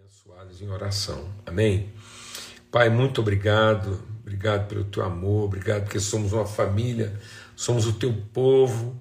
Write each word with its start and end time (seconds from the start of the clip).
abençoados 0.00 0.62
em 0.62 0.68
oração. 0.70 1.28
Amém? 1.44 1.92
Pai, 2.70 2.88
muito 2.88 3.20
obrigado. 3.20 4.02
Obrigado 4.22 4.66
pelo 4.66 4.84
teu 4.84 5.04
amor, 5.04 5.44
obrigado 5.44 5.82
porque 5.82 6.00
somos 6.00 6.32
uma 6.32 6.46
família, 6.46 7.12
somos 7.54 7.86
o 7.86 7.92
teu 7.92 8.14
povo 8.32 8.98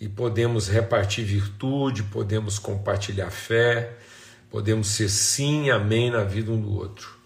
e 0.00 0.08
podemos 0.08 0.68
repartir 0.68 1.24
virtude, 1.24 2.02
podemos 2.04 2.58
compartilhar 2.58 3.30
fé, 3.30 3.92
podemos 4.50 4.88
ser 4.88 5.10
sim, 5.10 5.70
amém 5.70 6.10
na 6.10 6.24
vida 6.24 6.50
um 6.50 6.60
do 6.60 6.74
outro. 6.74 7.16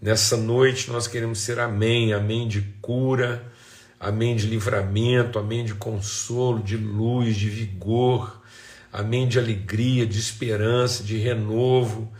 Nessa 0.00 0.36
noite 0.36 0.90
nós 0.90 1.06
queremos 1.06 1.40
ser 1.40 1.58
amém, 1.58 2.14
amém 2.14 2.46
de 2.46 2.62
cura, 2.80 3.44
amém 3.98 4.36
de 4.36 4.46
livramento, 4.46 5.38
amém 5.38 5.64
de 5.64 5.74
consolo, 5.74 6.62
de 6.62 6.76
luz, 6.76 7.36
de 7.36 7.50
vigor, 7.50 8.40
amém 8.92 9.26
de 9.28 9.38
alegria, 9.38 10.06
de 10.06 10.18
esperança, 10.18 11.02
de 11.02 11.18
renovo 11.18 12.10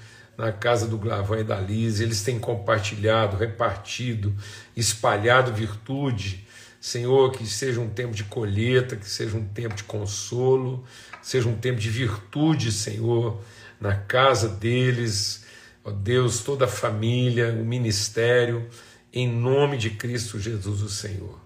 na 0.40 0.50
casa 0.50 0.88
do 0.88 0.96
Glavão 0.96 1.38
e 1.38 1.44
da 1.44 1.60
Liz. 1.60 2.00
Eles 2.00 2.22
têm 2.22 2.38
compartilhado, 2.38 3.36
repartido, 3.36 4.34
espalhado 4.74 5.52
virtude. 5.52 6.46
Senhor, 6.80 7.30
que 7.32 7.46
seja 7.46 7.78
um 7.78 7.90
tempo 7.90 8.14
de 8.14 8.24
colheita, 8.24 8.96
que 8.96 9.08
seja 9.08 9.36
um 9.36 9.44
tempo 9.44 9.74
de 9.74 9.84
consolo, 9.84 10.82
seja 11.20 11.46
um 11.46 11.56
tempo 11.56 11.78
de 11.78 11.90
virtude, 11.90 12.72
Senhor, 12.72 13.38
na 13.78 13.94
casa 13.94 14.48
deles. 14.48 15.44
Ó 15.84 15.90
Deus, 15.90 16.40
toda 16.40 16.64
a 16.64 16.68
família, 16.68 17.52
o 17.52 17.64
ministério, 17.64 18.66
em 19.12 19.28
nome 19.28 19.76
de 19.76 19.90
Cristo 19.90 20.40
Jesus, 20.40 20.80
o 20.80 20.88
Senhor. 20.88 21.38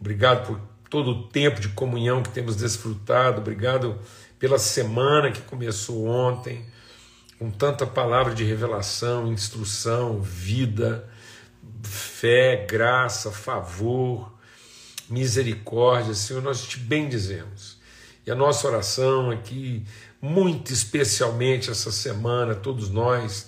Obrigado 0.00 0.46
por 0.46 0.60
todo 0.88 1.10
o 1.10 1.22
tempo 1.28 1.60
de 1.60 1.68
comunhão 1.70 2.22
que 2.22 2.30
temos 2.30 2.54
desfrutado. 2.54 3.40
Obrigado 3.40 3.98
pela 4.38 4.58
semana 4.58 5.32
que 5.32 5.40
começou 5.42 6.06
ontem, 6.06 6.64
com 7.40 7.50
tanta 7.50 7.86
palavra 7.86 8.34
de 8.34 8.44
revelação, 8.44 9.32
instrução, 9.32 10.20
vida, 10.20 11.08
fé, 11.82 12.66
graça, 12.68 13.32
favor, 13.32 14.30
misericórdia. 15.08 16.12
Senhor, 16.12 16.42
nós 16.42 16.60
te 16.60 16.78
bendizemos. 16.78 17.78
E 18.26 18.30
a 18.30 18.34
nossa 18.34 18.68
oração 18.68 19.30
aqui, 19.30 19.86
muito 20.20 20.70
especialmente 20.70 21.70
essa 21.70 21.90
semana, 21.90 22.54
todos 22.54 22.90
nós 22.90 23.46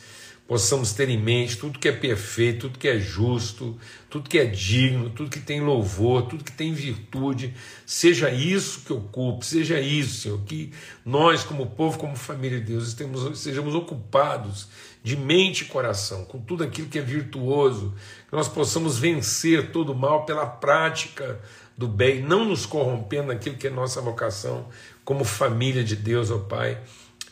possamos 0.52 0.92
ter 0.92 1.08
em 1.08 1.16
mente 1.16 1.56
tudo 1.56 1.78
que 1.78 1.88
é 1.88 1.92
perfeito, 1.92 2.68
tudo 2.68 2.78
que 2.78 2.86
é 2.86 2.98
justo, 2.98 3.74
tudo 4.10 4.28
que 4.28 4.38
é 4.38 4.44
digno, 4.44 5.08
tudo 5.08 5.30
que 5.30 5.40
tem 5.40 5.62
louvor, 5.62 6.26
tudo 6.26 6.44
que 6.44 6.52
tem 6.52 6.74
virtude, 6.74 7.54
seja 7.86 8.28
isso 8.28 8.82
que 8.82 8.92
ocupe, 8.92 9.46
seja 9.46 9.80
isso, 9.80 10.20
Senhor, 10.20 10.38
que 10.42 10.70
nós, 11.06 11.42
como 11.42 11.70
povo, 11.70 11.96
como 11.96 12.14
família 12.14 12.60
de 12.60 12.66
Deus, 12.66 12.88
estemos, 12.88 13.38
sejamos 13.38 13.74
ocupados 13.74 14.68
de 15.02 15.16
mente 15.16 15.62
e 15.62 15.68
coração 15.68 16.26
com 16.26 16.38
tudo 16.38 16.64
aquilo 16.64 16.88
que 16.88 16.98
é 16.98 17.02
virtuoso, 17.02 17.94
que 18.28 18.36
nós 18.36 18.46
possamos 18.46 18.98
vencer 18.98 19.72
todo 19.72 19.92
o 19.92 19.98
mal 19.98 20.26
pela 20.26 20.44
prática 20.44 21.40
do 21.74 21.88
bem, 21.88 22.20
não 22.20 22.44
nos 22.44 22.66
corrompendo 22.66 23.28
naquilo 23.28 23.56
que 23.56 23.68
é 23.68 23.70
nossa 23.70 24.02
vocação 24.02 24.68
como 25.02 25.24
família 25.24 25.82
de 25.82 25.96
Deus, 25.96 26.30
ó 26.30 26.40
Pai, 26.40 26.78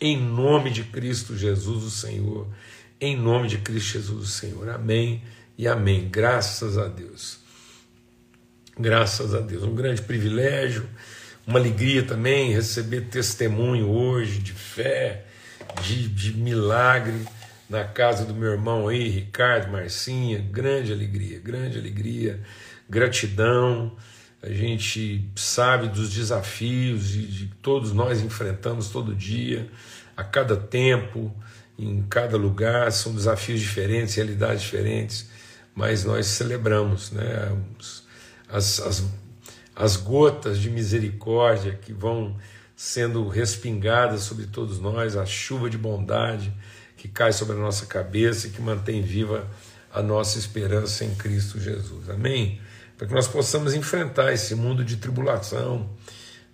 em 0.00 0.16
nome 0.16 0.70
de 0.70 0.84
Cristo 0.84 1.36
Jesus, 1.36 1.84
o 1.84 1.90
Senhor 1.90 2.46
em 3.00 3.16
nome 3.16 3.48
de 3.48 3.58
Cristo 3.58 3.94
Jesus, 3.94 4.30
Senhor. 4.30 4.68
Amém 4.68 5.22
e 5.56 5.66
amém. 5.66 6.08
Graças 6.10 6.76
a 6.76 6.86
Deus. 6.86 7.38
Graças 8.78 9.34
a 9.34 9.40
Deus. 9.40 9.62
Um 9.62 9.74
grande 9.74 10.02
privilégio, 10.02 10.86
uma 11.46 11.58
alegria 11.58 12.02
também 12.02 12.52
receber 12.52 13.02
testemunho 13.02 13.88
hoje 13.88 14.38
de 14.38 14.52
fé, 14.52 15.24
de, 15.82 16.08
de 16.08 16.34
milagre 16.34 17.26
na 17.68 17.84
casa 17.84 18.24
do 18.24 18.34
meu 18.34 18.52
irmão 18.52 18.88
aí, 18.88 19.08
Ricardo, 19.08 19.72
Marcinha. 19.72 20.38
Grande 20.38 20.92
alegria, 20.92 21.38
grande 21.38 21.78
alegria, 21.78 22.40
gratidão. 22.88 23.96
A 24.42 24.50
gente 24.50 25.30
sabe 25.36 25.88
dos 25.88 26.12
desafios 26.12 27.08
de, 27.08 27.26
de 27.26 27.46
todos 27.62 27.92
nós 27.92 28.20
enfrentamos 28.20 28.88
todo 28.88 29.14
dia, 29.14 29.70
a 30.16 30.24
cada 30.24 30.56
tempo 30.56 31.34
em 31.84 32.02
cada 32.02 32.36
lugar, 32.36 32.92
são 32.92 33.14
desafios 33.14 33.60
diferentes, 33.60 34.14
realidades 34.14 34.62
diferentes, 34.62 35.28
mas 35.74 36.04
nós 36.04 36.26
celebramos 36.26 37.10
né, 37.10 37.56
as, 38.48 38.80
as, 38.80 39.04
as 39.74 39.96
gotas 39.96 40.58
de 40.58 40.70
misericórdia 40.70 41.78
que 41.80 41.92
vão 41.92 42.36
sendo 42.76 43.28
respingadas 43.28 44.22
sobre 44.22 44.46
todos 44.46 44.78
nós, 44.78 45.16
a 45.16 45.24
chuva 45.24 45.68
de 45.70 45.78
bondade 45.78 46.52
que 46.96 47.08
cai 47.08 47.32
sobre 47.32 47.56
a 47.56 47.58
nossa 47.58 47.86
cabeça 47.86 48.46
e 48.46 48.50
que 48.50 48.60
mantém 48.60 49.00
viva 49.00 49.48
a 49.92 50.02
nossa 50.02 50.38
esperança 50.38 51.04
em 51.04 51.14
Cristo 51.14 51.58
Jesus. 51.58 52.10
Amém? 52.10 52.60
Para 52.96 53.06
que 53.06 53.14
nós 53.14 53.26
possamos 53.26 53.74
enfrentar 53.74 54.32
esse 54.32 54.54
mundo 54.54 54.84
de 54.84 54.98
tribulação. 54.98 55.88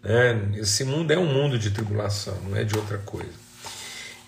Né? 0.03 0.53
Esse 0.55 0.85
mundo 0.85 1.13
é 1.13 1.19
um 1.19 1.27
mundo 1.27 1.59
de 1.59 1.73
tribulação, 1.73 2.37
não 2.49 2.57
é 2.57 2.63
de 2.63 2.77
outra 2.77 2.99
coisa. 2.99 3.46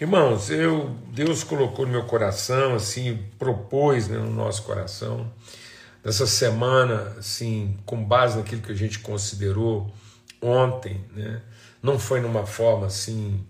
Irmãos, 0.00 0.48
eu 0.48 0.96
Deus 1.12 1.42
colocou 1.42 1.84
no 1.84 1.90
meu 1.90 2.04
coração, 2.04 2.76
assim, 2.76 3.18
propôs 3.36 4.06
né, 4.06 4.16
no 4.16 4.30
nosso 4.30 4.62
coração, 4.62 5.28
nessa 6.04 6.24
semana, 6.24 7.16
assim, 7.18 7.76
com 7.84 8.04
base 8.04 8.38
naquilo 8.38 8.62
que 8.62 8.70
a 8.70 8.76
gente 8.76 9.00
considerou 9.00 9.92
ontem, 10.40 11.04
né, 11.16 11.42
não 11.82 11.98
foi 11.98 12.20
numa 12.20 12.46
forma 12.46 12.86
assim 12.86 13.44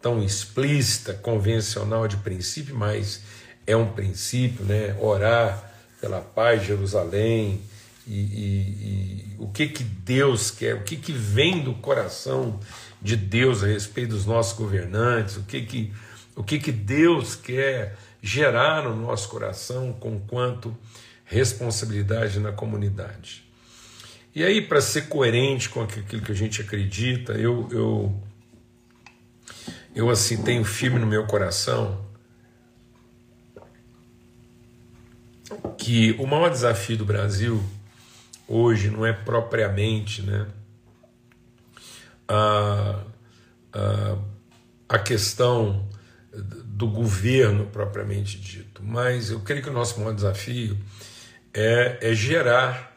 tão 0.00 0.20
explícita, 0.20 1.14
convencional 1.14 2.08
de 2.08 2.16
princípio, 2.16 2.74
mas 2.74 3.20
é 3.64 3.76
um 3.76 3.92
princípio, 3.92 4.64
né, 4.64 4.96
orar 5.00 5.72
pela 6.00 6.20
paz 6.20 6.62
de 6.62 6.66
Jerusalém 6.66 7.60
e, 8.08 8.18
e, 8.18 8.48
e 8.48 9.36
o 9.38 9.46
que 9.46 9.68
que 9.68 9.84
Deus 9.84 10.50
quer, 10.50 10.74
o 10.74 10.82
que 10.82 10.96
que 10.96 11.12
vem 11.12 11.62
do 11.62 11.74
coração 11.74 12.58
de 13.02 13.16
Deus 13.16 13.64
a 13.64 13.66
respeito 13.66 14.10
dos 14.10 14.26
nossos 14.26 14.56
governantes, 14.56 15.36
o 15.36 15.42
que 15.42 15.62
que, 15.62 15.92
o 16.36 16.44
que, 16.44 16.58
que 16.58 16.70
Deus 16.70 17.34
quer 17.34 17.96
gerar 18.22 18.84
no 18.84 18.94
nosso 18.94 19.28
coração 19.28 19.92
com 19.92 20.20
quanto 20.20 20.76
responsabilidade 21.24 22.38
na 22.38 22.52
comunidade. 22.52 23.44
E 24.34 24.44
aí, 24.44 24.62
para 24.62 24.80
ser 24.80 25.08
coerente 25.08 25.68
com 25.68 25.82
aquilo 25.82 26.22
que 26.22 26.32
a 26.32 26.34
gente 26.34 26.62
acredita, 26.62 27.32
eu, 27.32 27.68
eu, 27.70 28.22
eu 29.94 30.08
assim 30.08 30.42
tenho 30.42 30.64
firme 30.64 30.98
no 30.98 31.06
meu 31.06 31.26
coração 31.26 32.06
que 35.76 36.12
o 36.12 36.26
maior 36.26 36.48
desafio 36.48 36.96
do 36.96 37.04
Brasil 37.04 37.62
hoje 38.46 38.88
não 38.88 39.04
é 39.04 39.12
propriamente, 39.12 40.22
né? 40.22 40.46
A, 42.32 42.98
a, 43.74 44.16
a 44.88 44.98
questão 44.98 45.86
do 46.32 46.88
governo 46.88 47.66
propriamente 47.66 48.40
dito, 48.40 48.82
mas 48.82 49.30
eu 49.30 49.40
creio 49.40 49.62
que 49.62 49.68
o 49.68 49.72
nosso 49.72 50.00
maior 50.00 50.14
desafio 50.14 50.78
é, 51.52 51.98
é 52.00 52.14
gerar 52.14 52.96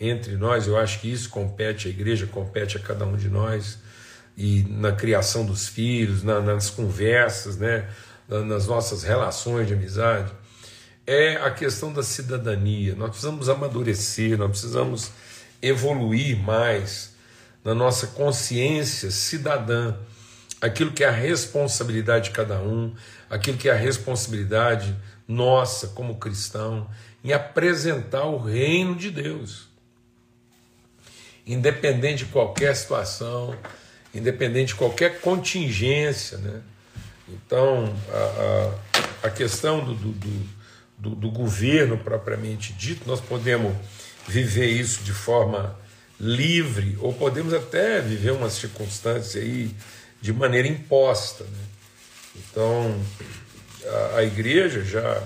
entre 0.00 0.36
nós, 0.36 0.66
eu 0.66 0.76
acho 0.78 1.00
que 1.00 1.12
isso 1.12 1.28
compete 1.28 1.88
à 1.88 1.90
igreja, 1.90 2.26
compete 2.26 2.78
a 2.78 2.80
cada 2.80 3.04
um 3.04 3.16
de 3.16 3.28
nós, 3.28 3.78
e 4.36 4.66
na 4.68 4.92
criação 4.92 5.44
dos 5.44 5.68
filhos, 5.68 6.22
na, 6.22 6.40
nas 6.40 6.68
conversas, 6.70 7.56
né, 7.56 7.88
nas 8.28 8.66
nossas 8.66 9.02
relações 9.02 9.66
de 9.66 9.74
amizade, 9.74 10.32
é 11.06 11.36
a 11.36 11.50
questão 11.50 11.92
da 11.92 12.02
cidadania. 12.02 12.94
Nós 12.94 13.10
precisamos 13.10 13.48
amadurecer, 13.48 14.36
nós 14.36 14.50
precisamos 14.50 15.10
evoluir 15.62 16.36
mais 16.38 17.15
na 17.66 17.74
nossa 17.74 18.06
consciência 18.06 19.10
cidadã, 19.10 19.96
aquilo 20.60 20.92
que 20.92 21.02
é 21.02 21.08
a 21.08 21.10
responsabilidade 21.10 22.26
de 22.26 22.30
cada 22.30 22.60
um, 22.60 22.94
aquilo 23.28 23.58
que 23.58 23.68
é 23.68 23.72
a 23.72 23.76
responsabilidade 23.76 24.96
nossa 25.26 25.88
como 25.88 26.14
cristão, 26.14 26.88
em 27.24 27.32
apresentar 27.32 28.22
o 28.22 28.38
reino 28.38 28.94
de 28.94 29.10
Deus. 29.10 29.66
Independente 31.44 32.24
de 32.24 32.30
qualquer 32.30 32.76
situação, 32.76 33.52
independente 34.14 34.68
de 34.68 34.76
qualquer 34.76 35.20
contingência. 35.20 36.38
Né? 36.38 36.60
Então, 37.28 37.92
a, 38.12 39.24
a, 39.24 39.26
a 39.26 39.30
questão 39.30 39.84
do, 39.84 39.92
do, 39.96 40.12
do, 40.96 41.10
do 41.16 41.30
governo 41.32 41.98
propriamente 41.98 42.72
dito, 42.74 43.08
nós 43.08 43.20
podemos 43.20 43.74
viver 44.28 44.68
isso 44.68 45.02
de 45.02 45.12
forma 45.12 45.76
livre, 46.18 46.96
ou 47.00 47.12
podemos 47.12 47.52
até 47.52 48.00
viver 48.00 48.32
uma 48.32 48.48
circunstância 48.48 49.40
aí 49.40 49.70
de 50.20 50.32
maneira 50.32 50.66
imposta. 50.66 51.44
Né? 51.44 51.64
Então, 52.36 53.00
a, 53.86 54.18
a, 54.18 54.24
igreja 54.24 54.82
já, 54.84 55.22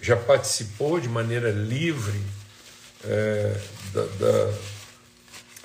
já 0.00 0.16
participou 0.16 1.00
de 1.00 1.08
maneira 1.08 1.50
livre 1.50 2.20
é, 3.04 3.60
da, 3.92 4.04
da, 4.04 4.54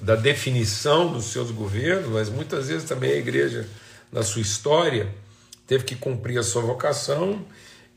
da 0.02 0.16
definição 0.16 1.12
dos 1.12 1.26
seus 1.26 1.52
governos, 1.52 2.10
mas 2.10 2.30
muitas 2.30 2.68
vezes 2.68 2.88
também 2.88 3.12
a 3.12 3.18
igreja, 3.18 3.68
na 4.12 4.24
sua 4.24 4.42
história, 4.42 5.14
teve 5.68 5.84
que 5.84 5.96
cumprir 5.96 6.40
a 6.40 6.44
sua 6.44 6.62
vocação 6.62 7.46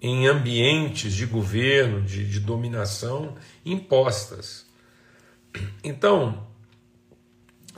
em 0.00 0.26
ambientes 0.26 1.12
de 1.12 1.26
governo, 1.26 2.02
de, 2.02 2.24
de 2.24 2.40
dominação 2.40 3.36
impostas. 3.64 4.64
Então, 5.82 6.46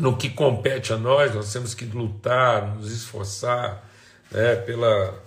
no 0.00 0.16
que 0.16 0.30
compete 0.30 0.92
a 0.92 0.96
nós, 0.96 1.34
nós 1.34 1.52
temos 1.52 1.74
que 1.74 1.84
lutar, 1.84 2.74
nos 2.74 2.90
esforçar 2.90 3.88
né, 4.30 4.56
pela, 4.56 5.22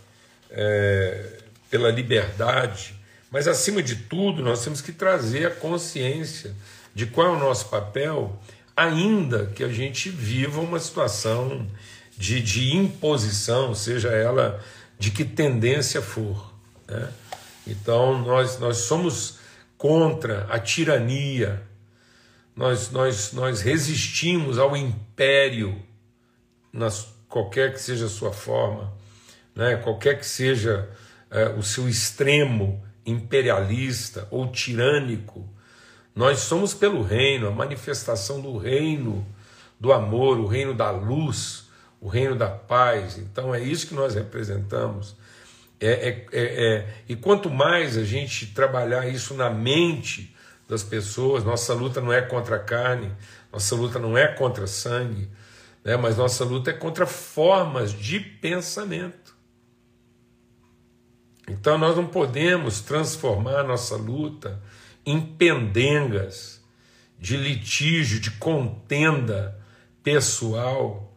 é, 0.50 1.40
pela 1.70 1.92
liberdade, 1.92 2.96
mas 3.32 3.48
acima 3.48 3.82
de 3.82 3.96
tudo, 3.96 4.44
nós 4.44 4.64
temos 4.64 4.82
que 4.82 4.92
trazer 4.92 5.48
a 5.48 5.52
consciência 5.52 6.54
de 6.94 7.06
qual 7.06 7.28
é 7.28 7.30
o 7.32 7.40
nosso 7.40 7.70
papel, 7.70 8.40
ainda 8.76 9.48
que 9.48 9.64
a 9.64 9.70
gente 9.70 10.10
viva 10.10 10.60
uma 10.60 10.80
situação 10.80 11.68
de, 12.18 12.42
de 12.42 12.76
imposição, 12.76 13.74
seja 13.74 14.10
ela 14.10 14.64
de 15.00 15.12
que 15.12 15.26
tendência 15.26 16.02
for. 16.02 16.54
Né? 16.88 17.10
Então, 17.68 18.22
nós, 18.22 18.60
nós 18.60 18.78
somos 18.78 19.40
contra 19.78 20.46
a 20.50 20.60
tirania, 20.60 21.62
nós, 22.56 22.92
nós, 22.92 23.34
nós 23.34 23.62
resistimos 23.62 24.58
ao 24.58 24.76
império, 24.78 25.82
nas, 26.72 27.14
qualquer 27.28 27.74
que 27.74 27.82
seja 27.82 28.06
a 28.06 28.10
sua 28.10 28.32
forma, 28.32 28.94
né? 29.56 29.76
qualquer 29.78 30.20
que 30.20 30.26
seja 30.26 30.90
é, 31.32 31.50
o 31.50 31.64
seu 31.64 31.90
extremo 31.90 32.84
imperialista 33.06 34.28
ou 34.30 34.52
tirânico. 34.52 35.48
Nós 36.16 36.42
somos 36.42 36.74
pelo 36.74 37.02
reino, 37.02 37.48
a 37.48 37.52
manifestação 37.52 38.40
do 38.40 38.58
reino 38.58 39.26
do 39.80 39.92
amor, 39.92 40.40
o 40.40 40.46
reino 40.46 40.74
da 40.74 40.92
luz, 40.92 41.68
o 42.00 42.08
reino 42.08 42.36
da 42.36 42.50
paz. 42.50 43.18
Então 43.18 43.54
é 43.54 43.62
isso 43.62 43.88
que 43.88 43.96
nós 43.96 44.14
representamos. 44.14 45.16
É, 45.80 45.88
é, 45.88 46.26
é, 46.32 46.66
é, 46.66 46.94
e 47.10 47.16
quanto 47.16 47.50
mais 47.50 47.98
a 47.98 48.04
gente 48.04 48.48
trabalhar 48.48 49.08
isso 49.08 49.34
na 49.34 49.50
mente 49.50 50.33
das 50.68 50.84
pessoas, 50.84 51.44
nossa 51.44 51.74
luta 51.74 52.02
não 52.02 52.12
é 52.12 52.22
contra 52.22 52.56
a 52.56 52.60
carne, 52.60 53.12
nossa 53.52 53.76
luta 53.76 54.00
não 54.00 54.18
é 54.18 54.28
contra 54.28 54.66
sangue, 54.66 55.30
né, 55.84 55.98
mas 55.98 56.18
nossa 56.18 56.44
luta 56.44 56.72
é 56.72 56.74
contra 56.74 57.06
formas 57.06 57.92
de 57.92 58.20
pensamento. 58.20 59.36
Então 61.48 61.78
nós 61.78 61.96
não 61.96 62.08
podemos 62.08 62.82
transformar 62.82 63.64
nossa 63.64 63.96
luta 63.96 64.62
em 65.06 65.20
pendengas 65.20 66.64
de 67.20 67.36
litígio, 67.36 68.20
de 68.20 68.32
contenda 68.32 69.58
pessoal. 70.02 71.14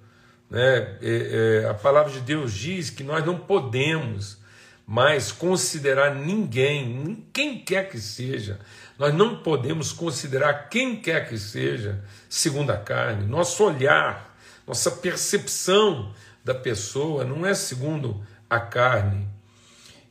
Né? 0.51 0.99
É, 1.01 1.63
é, 1.65 1.69
a 1.69 1.75
palavra 1.75 2.13
de 2.13 2.21
Deus 2.21 2.53
diz 2.53 2.91
que 2.91 3.05
nós 3.05 3.25
não 3.25 3.39
podemos 3.39 4.39
mais 4.87 5.33
considerar 5.33 6.15
ninguém, 6.15 7.27
quem 7.33 7.59
quer 7.59 7.89
que 7.89 7.99
seja, 7.99 8.61
nós 8.99 9.15
não 9.15 9.37
podemos 9.37 9.93
considerar 9.93 10.69
quem 10.69 10.97
quer 10.97 11.29
que 11.29 11.39
seja 11.39 12.03
segundo 12.29 12.71
a 12.71 12.77
carne. 12.77 13.27
Nosso 13.27 13.65
olhar, 13.65 14.37
nossa 14.67 14.91
percepção 14.91 16.13
da 16.43 16.55
pessoa 16.55 17.25
não 17.25 17.45
é 17.45 17.55
segundo 17.55 18.25
a 18.49 18.59
carne. 18.59 19.29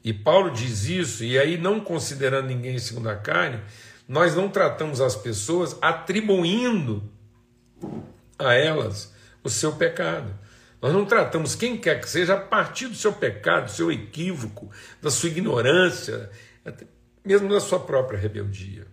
E 0.03 0.13
Paulo 0.13 0.51
diz 0.51 0.85
isso, 0.85 1.23
e 1.23 1.39
aí, 1.39 1.57
não 1.57 1.79
considerando 1.79 2.47
ninguém 2.47 2.77
segundo 2.77 3.09
a 3.09 3.15
carne, 3.15 3.59
nós 4.07 4.35
não 4.35 4.49
tratamos 4.49 5.01
as 5.01 5.15
pessoas 5.15 5.75
atribuindo 5.81 7.03
a 8.37 8.53
elas 8.53 9.11
o 9.43 9.49
seu 9.49 9.71
pecado. 9.71 10.31
Nós 10.79 10.93
não 10.93 11.05
tratamos 11.05 11.55
quem 11.55 11.75
quer 11.75 11.99
que 11.99 12.07
seja 12.07 12.35
a 12.35 12.39
partir 12.39 12.87
do 12.87 12.95
seu 12.95 13.13
pecado, 13.13 13.65
do 13.65 13.71
seu 13.71 13.91
equívoco, 13.91 14.69
da 15.01 15.09
sua 15.09 15.29
ignorância, 15.29 16.29
mesmo 17.25 17.49
da 17.49 17.59
sua 17.59 17.79
própria 17.79 18.19
rebeldia. 18.19 18.87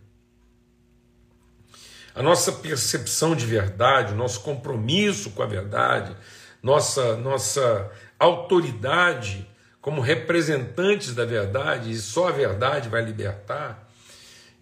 A 2.14 2.22
nossa 2.22 2.52
percepção 2.52 3.34
de 3.34 3.46
verdade, 3.46 4.12
o 4.12 4.16
nosso 4.16 4.40
compromisso 4.40 5.30
com 5.30 5.42
a 5.42 5.46
verdade, 5.46 6.14
nossa, 6.62 7.16
nossa 7.16 7.90
autoridade 8.18 9.48
como 9.82 10.00
representantes 10.00 11.12
da 11.12 11.24
verdade, 11.24 11.90
e 11.90 11.96
só 11.96 12.28
a 12.28 12.32
verdade 12.32 12.88
vai 12.88 13.02
libertar, 13.02 13.90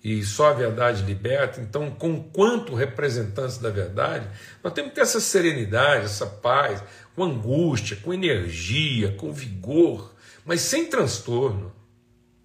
e 0.02 0.24
só 0.24 0.48
a 0.48 0.54
verdade 0.54 1.02
liberta. 1.02 1.60
Então, 1.60 1.90
com 1.90 2.22
quanto 2.22 2.74
representantes 2.74 3.58
da 3.58 3.68
verdade, 3.68 4.26
nós 4.64 4.72
temos 4.72 4.90
que 4.90 4.94
ter 4.94 5.02
essa 5.02 5.20
serenidade, 5.20 6.06
essa 6.06 6.24
paz, 6.24 6.82
com 7.14 7.24
angústia, 7.24 7.98
com 7.98 8.14
energia, 8.14 9.12
com 9.12 9.30
vigor, 9.30 10.14
mas 10.42 10.62
sem 10.62 10.88
transtorno. 10.88 11.70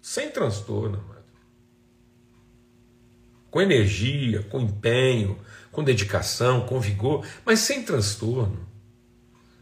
Sem 0.02 0.30
transtorno. 0.30 1.15
Com 3.50 3.60
energia, 3.60 4.42
com 4.44 4.60
empenho, 4.60 5.38
com 5.70 5.84
dedicação, 5.84 6.66
com 6.66 6.80
vigor, 6.80 7.26
mas 7.44 7.60
sem 7.60 7.82
transtorno, 7.82 8.66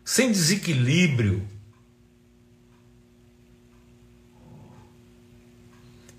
sem 0.04 0.31
desequilíbrio. 0.31 1.46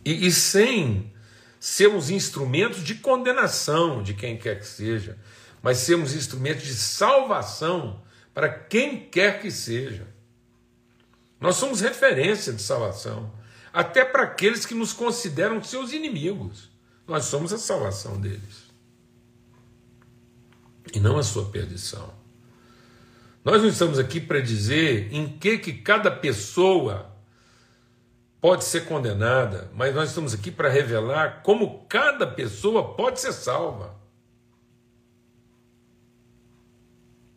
E, 0.03 0.27
e 0.27 0.31
sem 0.31 1.11
sermos 1.59 2.09
instrumentos 2.09 2.83
de 2.83 2.95
condenação 2.95 4.03
de 4.03 4.13
quem 4.13 4.37
quer 4.37 4.59
que 4.59 4.67
seja, 4.67 5.17
mas 5.63 5.79
sermos 5.79 6.13
instrumentos 6.13 6.63
de 6.63 6.75
salvação 6.75 8.03
para 8.33 8.49
quem 8.49 8.99
quer 9.09 9.41
que 9.41 9.49
seja. 9.49 10.05
Nós 11.39 11.55
somos 11.55 11.81
referência 11.81 12.53
de 12.53 12.61
salvação, 12.61 13.33
até 13.73 14.03
para 14.03 14.23
aqueles 14.23 14.65
que 14.65 14.75
nos 14.75 14.93
consideram 14.93 15.63
seus 15.63 15.91
inimigos. 15.91 16.69
Nós 17.07 17.25
somos 17.25 17.53
a 17.53 17.57
salvação 17.57 18.19
deles. 18.19 18.65
E 20.93 20.99
não 20.99 21.17
a 21.17 21.23
sua 21.23 21.45
perdição. 21.49 22.13
Nós 23.43 23.61
não 23.61 23.69
estamos 23.69 23.99
aqui 23.99 24.19
para 24.19 24.39
dizer 24.39 25.13
em 25.13 25.37
que, 25.37 25.57
que 25.59 25.73
cada 25.73 26.09
pessoa 26.09 27.11
pode 28.41 28.63
ser 28.63 28.85
condenada, 28.85 29.71
mas 29.73 29.93
nós 29.93 30.09
estamos 30.09 30.33
aqui 30.33 30.51
para 30.51 30.69
revelar 30.69 31.41
como 31.43 31.85
cada 31.87 32.25
pessoa 32.27 32.95
pode 32.95 33.19
ser 33.19 33.33
salva. 33.33 33.95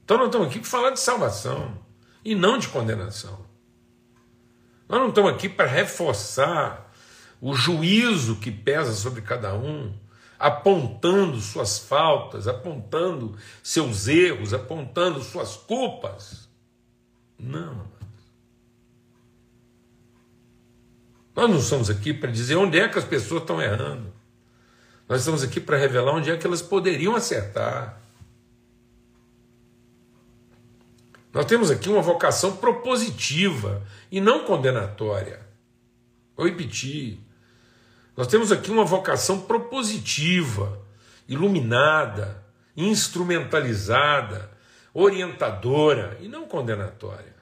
Então 0.04 0.16
nós 0.16 0.28
estamos 0.28 0.48
aqui 0.48 0.60
para 0.60 0.68
falar 0.68 0.90
de 0.90 1.00
salvação 1.00 1.78
e 2.24 2.34
não 2.34 2.58
de 2.58 2.68
condenação. 2.68 3.46
Nós 4.88 5.00
não 5.00 5.08
estamos 5.10 5.32
aqui 5.32 5.48
para 5.48 5.66
reforçar 5.66 6.87
o 7.40 7.54
juízo 7.54 8.36
que 8.36 8.50
pesa 8.50 8.92
sobre 8.92 9.22
cada 9.22 9.54
um, 9.54 9.92
apontando 10.38 11.40
suas 11.40 11.78
faltas, 11.78 12.46
apontando 12.46 13.36
seus 13.62 14.08
erros, 14.08 14.54
apontando 14.54 15.22
suas 15.22 15.56
culpas. 15.56 16.48
Não. 17.38 17.86
Nós 21.34 21.48
não 21.48 21.58
estamos 21.58 21.88
aqui 21.88 22.12
para 22.12 22.30
dizer 22.30 22.56
onde 22.56 22.78
é 22.78 22.88
que 22.88 22.98
as 22.98 23.04
pessoas 23.04 23.42
estão 23.42 23.62
errando. 23.62 24.12
Nós 25.08 25.20
estamos 25.20 25.42
aqui 25.42 25.60
para 25.60 25.78
revelar 25.78 26.12
onde 26.12 26.30
é 26.30 26.36
que 26.36 26.46
elas 26.46 26.60
poderiam 26.60 27.14
acertar. 27.14 28.00
Nós 31.32 31.46
temos 31.46 31.70
aqui 31.70 31.88
uma 31.88 32.02
vocação 32.02 32.56
propositiva 32.56 33.86
e 34.10 34.20
não 34.20 34.44
condenatória. 34.44 35.46
Vou 36.36 36.46
repetir. 36.46 37.27
Nós 38.18 38.26
temos 38.26 38.50
aqui 38.50 38.68
uma 38.68 38.84
vocação 38.84 39.42
propositiva, 39.42 40.84
iluminada, 41.28 42.42
instrumentalizada, 42.76 44.50
orientadora 44.92 46.18
e 46.20 46.26
não 46.26 46.48
condenatória. 46.48 47.36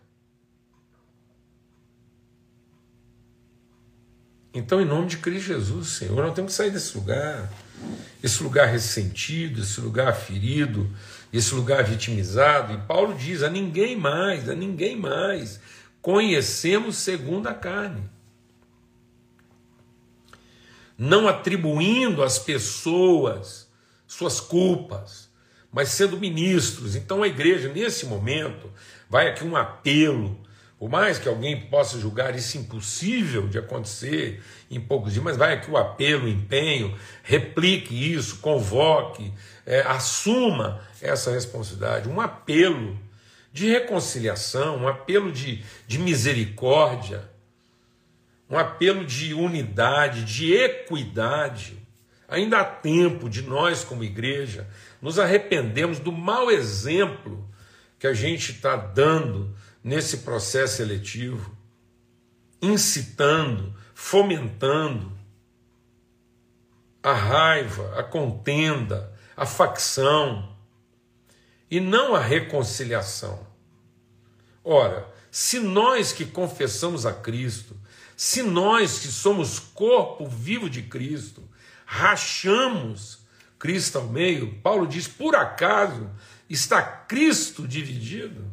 Então, 4.52 4.78
em 4.78 4.84
nome 4.84 5.06
de 5.06 5.16
Cristo 5.16 5.46
Jesus, 5.46 5.88
Senhor, 5.88 6.22
nós 6.22 6.34
temos 6.34 6.52
que 6.52 6.58
sair 6.58 6.70
desse 6.70 6.94
lugar, 6.94 7.50
esse 8.22 8.42
lugar 8.42 8.66
ressentido, 8.66 9.62
esse 9.62 9.80
lugar 9.80 10.14
ferido, 10.14 10.94
esse 11.32 11.54
lugar 11.54 11.84
vitimizado. 11.84 12.74
E 12.74 12.78
Paulo 12.86 13.14
diz: 13.14 13.42
a 13.42 13.48
ninguém 13.48 13.96
mais, 13.96 14.46
a 14.46 14.54
ninguém 14.54 14.94
mais 14.94 15.58
conhecemos 16.02 16.98
segundo 16.98 17.46
a 17.46 17.54
carne. 17.54 18.14
Não 20.98 21.28
atribuindo 21.28 22.22
às 22.22 22.38
pessoas 22.38 23.68
suas 24.06 24.40
culpas, 24.40 25.28
mas 25.72 25.90
sendo 25.90 26.18
ministros. 26.18 26.96
Então 26.96 27.22
a 27.22 27.28
igreja, 27.28 27.72
nesse 27.72 28.06
momento, 28.06 28.70
vai 29.10 29.28
aqui 29.28 29.44
um 29.44 29.56
apelo 29.56 30.38
por 30.78 30.90
mais 30.90 31.18
que 31.18 31.26
alguém 31.26 31.58
possa 31.58 31.98
julgar 31.98 32.34
isso 32.34 32.58
impossível 32.58 33.48
de 33.48 33.58
acontecer 33.58 34.42
em 34.70 34.78
poucos 34.78 35.12
dias, 35.12 35.24
mas 35.24 35.36
vai 35.36 35.54
aqui 35.54 35.70
o 35.70 35.76
apelo, 35.76 36.26
o 36.26 36.28
empenho, 36.28 36.94
replique 37.22 37.94
isso, 38.12 38.38
convoque, 38.40 39.32
é, 39.64 39.80
assuma 39.80 40.82
essa 41.00 41.30
responsabilidade. 41.30 42.10
Um 42.10 42.20
apelo 42.20 42.98
de 43.54 43.70
reconciliação, 43.70 44.76
um 44.76 44.88
apelo 44.88 45.32
de, 45.32 45.64
de 45.88 45.98
misericórdia, 45.98 47.24
um 48.48 48.58
apelo 48.58 49.04
de 49.04 49.34
unidade, 49.34 50.24
de 50.24 50.52
equidade. 50.52 51.76
Ainda 52.28 52.60
há 52.60 52.64
tempo 52.64 53.28
de 53.28 53.42
nós, 53.42 53.84
como 53.84 54.04
igreja, 54.04 54.68
nos 55.00 55.18
arrependermos 55.18 55.98
do 55.98 56.12
mau 56.12 56.50
exemplo 56.50 57.48
que 57.98 58.06
a 58.06 58.14
gente 58.14 58.52
está 58.52 58.76
dando 58.76 59.54
nesse 59.82 60.18
processo 60.18 60.82
eletivo, 60.82 61.56
incitando, 62.60 63.74
fomentando 63.94 65.16
a 67.02 67.12
raiva, 67.12 67.98
a 67.98 68.02
contenda, 68.02 69.12
a 69.36 69.46
facção, 69.46 70.56
e 71.70 71.78
não 71.80 72.14
a 72.14 72.20
reconciliação. 72.20 73.46
Ora, 74.64 75.08
se 75.30 75.60
nós 75.60 76.12
que 76.12 76.24
confessamos 76.24 77.06
a 77.06 77.12
Cristo, 77.12 77.76
se 78.16 78.42
nós 78.42 78.98
que 78.98 79.08
somos 79.08 79.58
corpo 79.58 80.26
vivo 80.26 80.70
de 80.70 80.82
Cristo, 80.82 81.46
rachamos 81.84 83.18
Cristo 83.58 83.98
ao 83.98 84.08
meio, 84.08 84.54
Paulo 84.62 84.86
diz: 84.86 85.06
por 85.06 85.36
acaso 85.36 86.10
está 86.48 86.82
Cristo 86.82 87.68
dividido? 87.68 88.50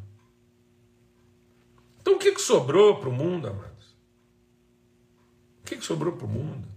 Então 2.02 2.16
o 2.16 2.20
que, 2.20 2.34
que 2.34 2.42
sobrou 2.42 3.00
para 3.00 3.08
o 3.08 3.14
mundo, 3.14 3.48
amados? 3.48 3.96
O 5.62 5.66
que, 5.66 5.78
que 5.78 5.86
sobrou 5.86 6.12
para 6.14 6.26
o 6.26 6.30
mundo? 6.30 6.68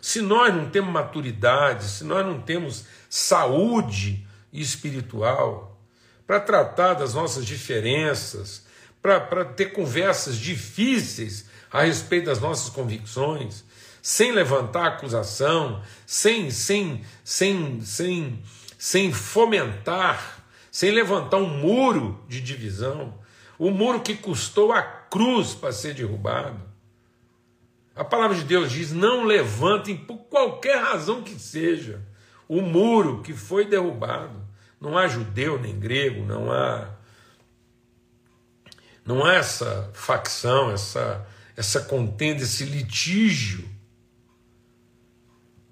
Se 0.00 0.20
nós 0.20 0.54
não 0.54 0.70
temos 0.70 0.92
maturidade, 0.92 1.84
se 1.84 2.04
nós 2.04 2.24
não 2.24 2.40
temos 2.40 2.84
saúde 3.10 4.24
espiritual 4.52 5.80
para 6.24 6.38
tratar 6.38 6.94
das 6.94 7.14
nossas 7.14 7.44
diferenças, 7.44 8.64
para 9.02 9.44
ter 9.44 9.72
conversas 9.72 10.36
difíceis 10.36 11.46
a 11.74 11.82
respeito 11.82 12.26
das 12.26 12.38
nossas 12.38 12.70
convicções, 12.70 13.64
sem 14.00 14.30
levantar 14.30 14.86
acusação, 14.86 15.82
sem, 16.06 16.48
sem, 16.48 17.04
sem, 17.24 17.80
sem, 17.80 18.42
sem 18.78 19.12
fomentar, 19.12 20.44
sem 20.70 20.92
levantar 20.92 21.38
um 21.38 21.48
muro 21.48 22.24
de 22.28 22.40
divisão, 22.40 23.12
o 23.58 23.72
muro 23.72 24.02
que 24.02 24.14
custou 24.14 24.72
a 24.72 24.82
cruz 24.82 25.52
para 25.52 25.72
ser 25.72 25.94
derrubado. 25.94 26.62
A 27.96 28.04
palavra 28.04 28.36
de 28.36 28.44
Deus 28.44 28.70
diz: 28.70 28.92
não 28.92 29.24
levantem 29.24 29.96
por 29.96 30.18
qualquer 30.28 30.78
razão 30.80 31.22
que 31.22 31.36
seja 31.40 32.00
o 32.46 32.60
muro 32.60 33.20
que 33.20 33.32
foi 33.32 33.64
derrubado. 33.64 34.44
Não 34.80 34.96
há 34.96 35.08
judeu 35.08 35.60
nem 35.60 35.76
grego, 35.76 36.24
não 36.24 36.52
há 36.52 36.88
não 39.04 39.24
há 39.24 39.34
essa 39.34 39.90
facção, 39.92 40.70
essa 40.70 41.26
essa 41.56 41.80
contenda, 41.80 42.42
esse 42.42 42.64
litígio 42.64 43.74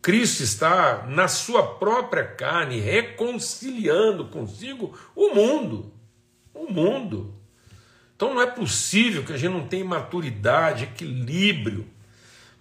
Cristo 0.03 0.43
está 0.43 1.07
na 1.07 1.29
sua 1.29 1.77
própria 1.77 2.25
carne 2.25 2.81
reconciliando 2.81 4.27
consigo 4.27 4.99
o 5.15 5.33
mundo. 5.33 5.95
O 6.53 6.71
mundo. 6.71 7.33
Então 8.17 8.35
não 8.35 8.43
é 8.43 8.47
possível 8.47 9.23
que 9.23 9.33
a 9.33 9.37
gente 9.37 9.53
não 9.53 9.67
tenha 9.67 9.85
maturidade, 9.85 10.85
equilíbrio. 10.85 11.89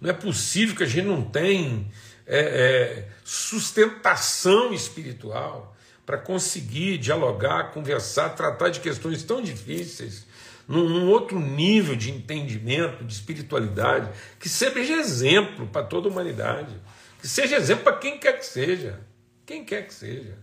Não 0.00 0.08
é 0.08 0.12
possível 0.12 0.76
que 0.76 0.84
a 0.84 0.86
gente 0.86 1.06
não 1.06 1.22
tenha 1.22 1.84
é, 2.24 2.38
é, 2.38 3.08
sustentação 3.24 4.72
espiritual 4.72 5.76
para 6.06 6.18
conseguir 6.18 6.98
dialogar, 6.98 7.72
conversar, 7.72 8.30
tratar 8.30 8.68
de 8.68 8.78
questões 8.78 9.24
tão 9.24 9.42
difíceis 9.42 10.26
num, 10.66 11.08
outro 11.08 11.38
nível 11.38 11.96
de 11.96 12.10
entendimento, 12.10 13.04
de 13.04 13.12
espiritualidade, 13.12 14.10
que 14.38 14.48
seja 14.48 14.94
exemplo 14.94 15.66
para 15.66 15.84
toda 15.84 16.08
a 16.08 16.10
humanidade. 16.10 16.74
Que 17.20 17.28
seja 17.28 17.56
exemplo 17.56 17.84
para 17.84 17.96
quem 17.96 18.18
quer 18.18 18.38
que 18.38 18.46
seja. 18.46 19.00
Quem 19.46 19.64
quer 19.64 19.86
que 19.86 19.94
seja. 19.94 20.38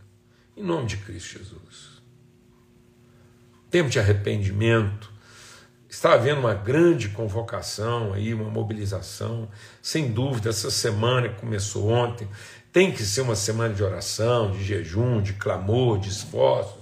Em 0.55 0.63
nome 0.63 0.87
de 0.87 0.97
Cristo 0.97 1.39
Jesus. 1.39 2.01
Tempo 3.69 3.89
de 3.89 3.99
arrependimento. 3.99 5.11
Está 5.89 6.13
havendo 6.13 6.41
uma 6.41 6.53
grande 6.53 7.09
convocação 7.09 8.13
aí, 8.13 8.33
uma 8.33 8.49
mobilização. 8.49 9.49
Sem 9.81 10.11
dúvida, 10.11 10.49
essa 10.49 10.69
semana 10.69 11.29
que 11.29 11.39
começou 11.39 11.89
ontem 11.89 12.27
tem 12.71 12.91
que 12.91 13.03
ser 13.03 13.21
uma 13.21 13.35
semana 13.35 13.73
de 13.73 13.83
oração, 13.83 14.51
de 14.51 14.63
jejum, 14.63 15.21
de 15.21 15.33
clamor, 15.33 15.99
de 15.99 16.09
esforços. 16.09 16.78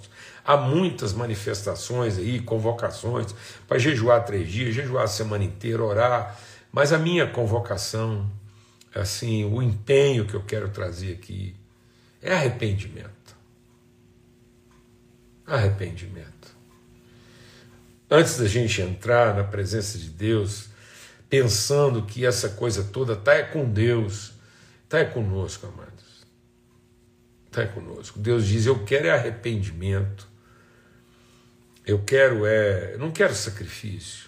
Há 0.47 0.55
muitas 0.55 1.11
manifestações 1.11 2.17
aí, 2.17 2.39
convocações 2.39 3.35
para 3.67 3.77
jejuar 3.77 4.23
três 4.23 4.49
dias, 4.49 4.73
jejuar 4.73 5.03
a 5.03 5.07
semana 5.07 5.43
inteira, 5.43 5.83
orar. 5.83 6.39
Mas 6.71 6.93
a 6.93 6.97
minha 6.97 7.27
convocação 7.27 8.31
assim, 8.95 9.43
o 9.43 9.61
empenho 9.61 10.25
que 10.25 10.33
eu 10.33 10.41
quero 10.41 10.69
trazer 10.69 11.11
aqui 11.11 11.53
é 12.21 12.33
arrependimento. 12.33 13.35
Arrependimento. 15.45 16.55
Antes 18.09 18.37
da 18.37 18.47
gente 18.47 18.81
entrar 18.81 19.35
na 19.35 19.43
presença 19.43 19.97
de 19.97 20.09
Deus, 20.09 20.69
pensando 21.29 22.03
que 22.03 22.25
essa 22.25 22.47
coisa 22.49 22.85
toda 22.85 23.13
está 23.13 23.33
é 23.33 23.43
com 23.43 23.69
Deus, 23.69 24.31
está 24.85 24.99
é 24.99 25.05
conosco, 25.05 25.67
amados. 25.67 26.25
Está 27.47 27.63
é 27.63 27.67
conosco. 27.67 28.17
Deus 28.17 28.45
diz: 28.45 28.65
Eu 28.65 28.85
quero 28.85 29.07
é 29.07 29.11
arrependimento. 29.11 30.36
Eu 31.87 31.99
quero 31.99 32.45
é. 32.45 32.95
Eu 32.95 32.99
não 32.99 33.11
quero 33.11 33.33
sacrifício. 33.33 34.27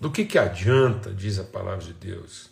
Do 0.00 0.10
que, 0.10 0.24
que 0.24 0.36
adianta, 0.36 1.12
diz 1.12 1.38
a 1.38 1.44
palavra 1.44 1.84
de 1.84 1.92
Deus, 1.92 2.50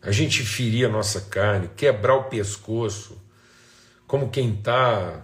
a 0.00 0.12
gente 0.12 0.44
ferir 0.44 0.86
a 0.86 0.88
nossa 0.88 1.22
carne, 1.22 1.70
quebrar 1.74 2.14
o 2.14 2.24
pescoço, 2.24 3.20
como 4.06 4.30
quem 4.30 4.54
está 4.54 5.22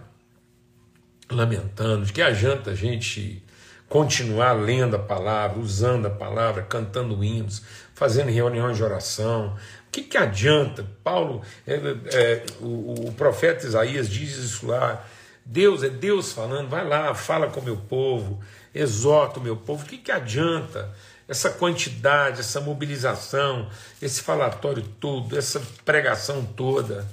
lamentando? 1.31 2.05
De 2.05 2.11
que 2.11 2.21
adianta 2.21 2.71
a 2.71 2.75
gente 2.75 3.41
continuar 3.87 4.53
lendo 4.53 4.95
a 4.95 4.99
palavra, 4.99 5.59
usando 5.59 6.07
a 6.07 6.09
palavra, 6.09 6.63
cantando 6.63 7.23
hinos, 7.23 7.61
fazendo 7.93 8.31
reuniões 8.31 8.75
de 8.75 8.83
oração? 8.83 9.55
O 9.87 9.91
que, 9.91 10.01
que 10.01 10.17
adianta? 10.17 10.85
Paulo, 11.03 11.41
é, 11.65 11.75
é, 11.75 12.45
o, 12.59 13.07
o 13.07 13.13
profeta 13.13 13.65
Isaías 13.65 14.09
diz 14.09 14.35
isso 14.35 14.67
lá. 14.67 15.05
Deus 15.45 15.83
é 15.83 15.89
Deus 15.89 16.33
falando, 16.33 16.69
vai 16.69 16.87
lá, 16.87 17.13
fala 17.13 17.47
com 17.47 17.59
o 17.59 17.63
meu 17.63 17.77
povo, 17.77 18.39
exorta 18.73 19.39
o 19.39 19.43
meu 19.43 19.55
povo. 19.55 19.83
O 19.83 19.85
que, 19.85 19.99
que 19.99 20.11
adianta 20.11 20.91
essa 21.27 21.51
quantidade, 21.51 22.39
essa 22.39 22.59
mobilização, 22.59 23.69
esse 24.01 24.21
falatório 24.21 24.83
todo, 24.99 25.37
essa 25.37 25.61
pregação 25.83 26.43
toda, 26.43 27.07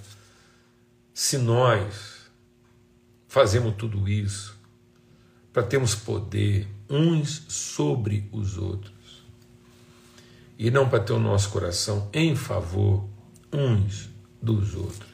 se 1.12 1.36
nós 1.36 2.22
fazemos 3.28 3.74
tudo 3.76 4.08
isso 4.08 4.58
para 5.52 5.62
termos 5.62 5.94
poder 5.94 6.66
uns 6.88 7.44
sobre 7.48 8.28
os 8.32 8.56
outros 8.56 8.92
e 10.58 10.70
não 10.70 10.88
para 10.88 11.00
ter 11.00 11.12
o 11.12 11.18
nosso 11.18 11.50
coração 11.50 12.08
em 12.12 12.36
favor 12.36 13.08
uns 13.52 14.08
dos 14.40 14.74
outros. 14.74 15.10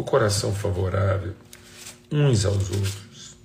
O 0.00 0.02
coração 0.02 0.54
favorável 0.54 1.34
uns 2.10 2.46
aos 2.46 2.70
outros 2.70 3.36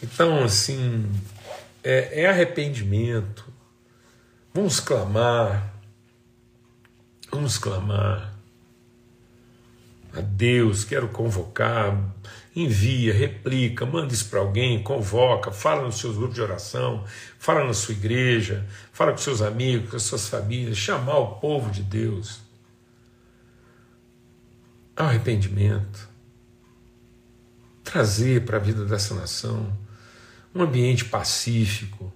então, 0.00 0.44
assim, 0.44 1.10
é, 1.82 2.22
é 2.22 2.26
arrependimento. 2.26 3.44
Vamos 4.54 4.78
clamar, 4.78 5.74
vamos 7.28 7.58
clamar 7.58 8.32
a 10.12 10.20
Deus. 10.20 10.84
Quero 10.84 11.08
convocar, 11.08 11.96
envia, 12.54 13.12
replica, 13.12 13.84
manda 13.84 14.14
isso 14.14 14.28
para 14.28 14.38
alguém, 14.38 14.80
convoca, 14.80 15.50
fala 15.50 15.82
nos 15.82 15.98
seus 15.98 16.16
grupos 16.16 16.36
de 16.36 16.42
oração, 16.42 17.04
fala 17.36 17.64
na 17.64 17.74
sua 17.74 17.94
igreja, 17.94 18.64
fala 18.92 19.10
com 19.10 19.18
seus 19.18 19.42
amigos, 19.42 19.90
com 19.90 19.96
as 19.96 20.02
suas 20.04 20.28
famílias, 20.28 20.76
chamar 20.76 21.18
o 21.18 21.36
povo 21.36 21.68
de 21.70 21.82
Deus 21.82 22.51
ao 24.96 25.06
arrependimento, 25.06 26.08
trazer 27.82 28.44
para 28.44 28.58
a 28.58 28.60
vida 28.60 28.84
dessa 28.84 29.14
nação 29.14 29.76
um 30.54 30.62
ambiente 30.62 31.04
pacífico, 31.04 32.12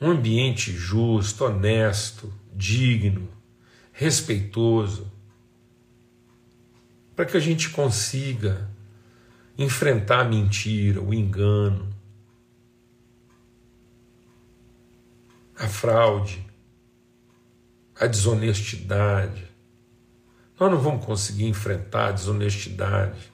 um 0.00 0.10
ambiente 0.10 0.72
justo, 0.72 1.44
honesto, 1.44 2.32
digno, 2.54 3.28
respeitoso, 3.92 5.10
para 7.16 7.24
que 7.24 7.36
a 7.36 7.40
gente 7.40 7.70
consiga 7.70 8.70
enfrentar 9.56 10.20
a 10.20 10.24
mentira, 10.24 11.02
o 11.02 11.12
engano, 11.12 11.92
a 15.56 15.66
fraude, 15.66 16.46
a 17.98 18.06
desonestidade 18.06 19.47
Nós 20.58 20.70
não 20.70 20.78
vamos 20.78 21.04
conseguir 21.04 21.46
enfrentar 21.46 22.08
a 22.08 22.12
desonestidade. 22.12 23.32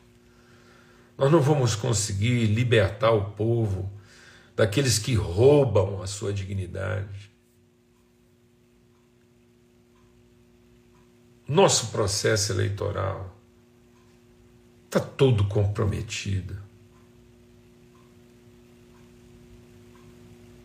Nós 1.16 1.31
não 1.33 1.40
vamos 1.40 1.75
conseguir 1.75 2.47
libertar 2.47 3.12
o 3.12 3.31
povo 3.31 3.90
daqueles 4.54 4.99
que 4.99 5.14
roubam 5.14 6.02
a 6.02 6.07
sua 6.07 6.33
dignidade. 6.33 7.33
Nosso 11.47 11.88
processo 11.88 12.52
eleitoral 12.52 13.35
está 14.87 15.00
todo 15.00 15.47
comprometido. 15.47 16.62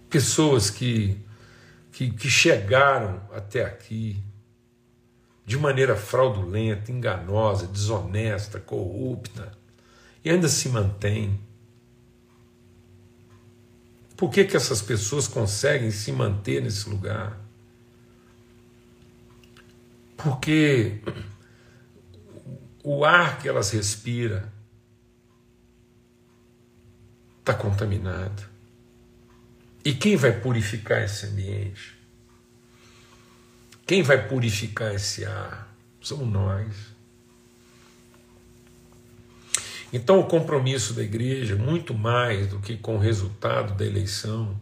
Pessoas 0.10 0.70
que, 0.70 1.20
que, 1.92 2.12
que 2.12 2.30
chegaram 2.30 3.22
até 3.32 3.64
aqui 3.64 4.24
de 5.50 5.58
maneira 5.58 5.96
fraudulenta, 5.96 6.92
enganosa, 6.92 7.66
desonesta, 7.66 8.60
corrupta, 8.60 9.52
e 10.24 10.30
ainda 10.30 10.48
se 10.48 10.70
mantém. 10.70 11.42
Por 14.16 14.30
que, 14.30 14.46
que 14.46 14.56
essas 14.56 14.80
pessoas 14.80 15.28
conseguem 15.28 15.90
se 15.90 16.12
manter 16.12 16.62
nesse 16.62 16.88
lugar? 16.88 17.36
Porque 20.16 21.02
o 22.84 23.04
ar 23.04 23.40
que 23.40 23.50
elas 23.50 23.72
respiram 23.72 24.44
está 27.40 27.56
contaminado. 27.56 28.48
E 29.84 29.96
quem 29.96 30.16
vai 30.16 30.32
purificar 30.32 31.02
esse 31.02 31.26
ambiente? 31.26 31.99
Quem 33.90 34.04
vai 34.04 34.28
purificar 34.28 34.94
esse 34.94 35.26
ar? 35.26 35.76
Somos 36.00 36.32
nós. 36.32 36.76
Então, 39.92 40.20
o 40.20 40.26
compromisso 40.26 40.94
da 40.94 41.02
igreja, 41.02 41.56
muito 41.56 41.96
mais 41.96 42.46
do 42.50 42.60
que 42.60 42.78
com 42.78 42.98
o 42.98 43.00
resultado 43.00 43.74
da 43.74 43.84
eleição, 43.84 44.56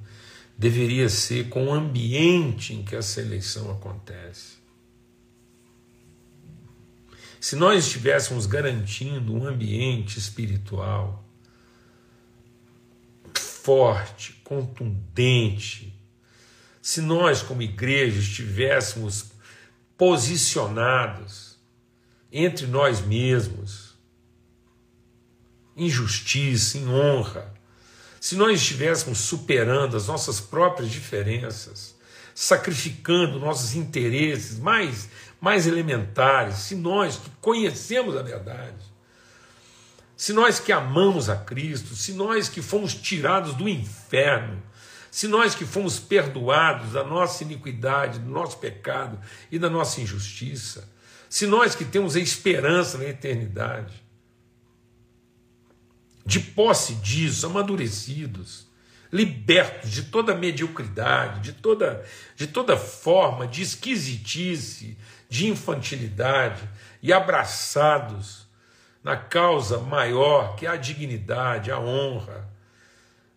deveria 0.57 1.09
ser 1.09 1.49
com 1.49 1.65
o 1.65 1.73
ambiente 1.73 2.73
em 2.73 2.85
que 2.85 2.95
essa 2.95 3.19
eleição 3.19 3.69
acontece. 3.69 4.59
Se 7.37 7.57
nós 7.57 7.83
estivéssemos 7.83 8.45
garantindo 8.45 9.35
um 9.35 9.45
ambiente 9.45 10.17
espiritual 10.17 11.21
forte, 13.35 14.39
contundente, 14.45 15.96
se 16.87 17.01
nós, 17.01 17.41
como 17.41 17.61
igreja, 17.61 18.17
estivéssemos 18.17 19.25
posicionados 19.97 21.57
entre 22.31 22.65
nós 22.65 23.01
mesmos, 23.01 23.97
em 25.75 25.89
justiça, 25.89 26.77
em 26.77 26.87
honra, 26.87 27.53
se 28.21 28.37
nós 28.37 28.61
estivéssemos 28.61 29.17
superando 29.17 29.97
as 29.97 30.07
nossas 30.07 30.39
próprias 30.39 30.89
diferenças, 30.89 31.93
sacrificando 32.33 33.37
nossos 33.37 33.75
interesses 33.75 34.57
mais, 34.57 35.09
mais 35.41 35.67
elementares, 35.67 36.55
se 36.59 36.73
nós 36.73 37.17
que 37.17 37.29
conhecemos 37.41 38.15
a 38.15 38.21
verdade, 38.21 38.81
se 40.15 40.31
nós 40.31 40.57
que 40.57 40.71
amamos 40.71 41.29
a 41.29 41.35
Cristo, 41.35 41.97
se 41.97 42.13
nós 42.13 42.47
que 42.47 42.61
fomos 42.61 42.95
tirados 42.95 43.55
do 43.55 43.67
inferno, 43.67 44.63
se 45.11 45.27
nós 45.27 45.55
que 45.55 45.65
fomos 45.65 45.99
perdoados 45.99 46.93
da 46.93 47.03
nossa 47.03 47.43
iniquidade, 47.43 48.19
do 48.19 48.29
nosso 48.29 48.57
pecado 48.57 49.19
e 49.51 49.57
da 49.57 49.69
nossa 49.69 50.01
injustiça, 50.01 50.87
se 51.29 51.45
nós 51.47 51.75
que 51.75 51.85
temos 51.85 52.15
a 52.15 52.19
esperança 52.19 52.97
na 52.97 53.05
eternidade, 53.05 54.03
de 56.25 56.39
posse 56.39 56.95
disso, 56.95 57.45
amadurecidos, 57.45 58.67
libertos 59.11 59.89
de 59.89 60.03
toda 60.03 60.35
mediocridade, 60.35 61.39
de 61.39 61.53
toda, 61.53 62.05
de 62.35 62.47
toda 62.47 62.75
forma 62.75 63.47
de 63.47 63.61
esquisitice, 63.61 64.97
de 65.29 65.47
infantilidade 65.47 66.67
e 67.01 67.13
abraçados 67.13 68.47
na 69.03 69.15
causa 69.15 69.79
maior 69.79 70.55
que 70.55 70.65
é 70.65 70.69
a 70.69 70.75
dignidade, 70.75 71.71
a 71.71 71.79
honra, 71.79 72.49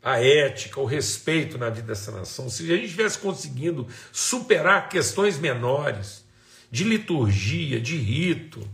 a 0.02 0.22
ética, 0.22 0.80
o 0.80 0.84
respeito 0.84 1.58
na 1.58 1.68
vida 1.68 1.88
dessa 1.88 2.10
nação, 2.10 2.48
se 2.48 2.62
a 2.64 2.66
gente 2.66 2.86
estivesse 2.86 3.18
conseguindo 3.18 3.86
superar 4.10 4.88
questões 4.88 5.38
menores 5.38 6.24
de 6.70 6.84
liturgia, 6.84 7.80
de 7.80 7.96
rito, 7.96 8.66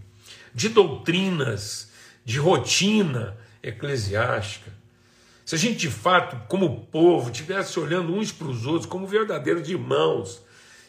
de 0.55 0.69
doutrinas, 0.69 1.91
de 2.25 2.39
rotina 2.39 3.37
eclesiástica, 3.63 4.73
se 5.45 5.55
a 5.55 5.59
gente 5.59 5.79
de 5.79 5.91
fato, 5.91 6.37
como 6.49 6.87
povo, 6.87 7.31
estivesse 7.31 7.79
olhando 7.79 8.15
uns 8.15 8.33
para 8.33 8.49
os 8.49 8.67
outros 8.67 8.87
como 8.87 9.07
verdadeiros 9.07 9.69
irmãos 9.69 10.43